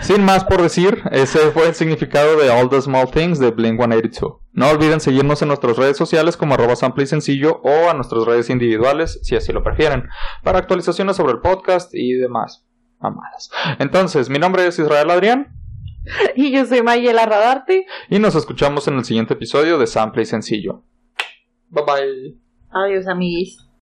Sin 0.00 0.24
más 0.24 0.44
por 0.44 0.60
decir, 0.62 1.02
ese 1.12 1.38
fue 1.50 1.68
el 1.68 1.74
significado 1.74 2.36
de 2.38 2.50
All 2.50 2.68
the 2.68 2.80
Small 2.80 3.10
Things 3.10 3.38
de 3.38 3.50
Blink 3.50 3.78
182. 3.78 4.34
No 4.52 4.68
olviden 4.68 5.00
seguirnos 5.00 5.40
en 5.42 5.48
nuestras 5.48 5.76
redes 5.76 5.96
sociales 5.96 6.36
como 6.36 6.54
arroba 6.54 6.76
sample 6.76 7.04
y 7.04 7.06
sencillo 7.06 7.60
o 7.62 7.88
a 7.88 7.94
nuestras 7.94 8.24
redes 8.24 8.50
individuales 8.50 9.20
si 9.22 9.36
así 9.36 9.52
lo 9.52 9.62
prefieren, 9.62 10.08
para 10.42 10.58
actualizaciones 10.58 11.16
sobre 11.16 11.32
el 11.32 11.40
podcast 11.40 11.94
y 11.94 12.14
demás 12.14 12.66
mamadas. 12.98 13.50
Entonces, 13.78 14.28
mi 14.28 14.38
nombre 14.38 14.66
es 14.66 14.78
Israel 14.78 15.10
Adrián 15.10 15.54
Y 16.36 16.50
yo 16.50 16.66
soy 16.66 16.82
Mayela 16.82 17.24
Radarte. 17.26 17.86
y 18.08 18.18
nos 18.18 18.34
escuchamos 18.34 18.88
en 18.88 18.94
el 18.98 19.04
siguiente 19.04 19.34
episodio 19.34 19.78
de 19.78 19.86
Sample 19.86 20.22
y 20.22 20.26
Sencillo. 20.26 20.82
Bye 21.68 21.84
bye. 21.84 22.36
Adiós, 22.72 23.06
amiguis. 23.06 23.69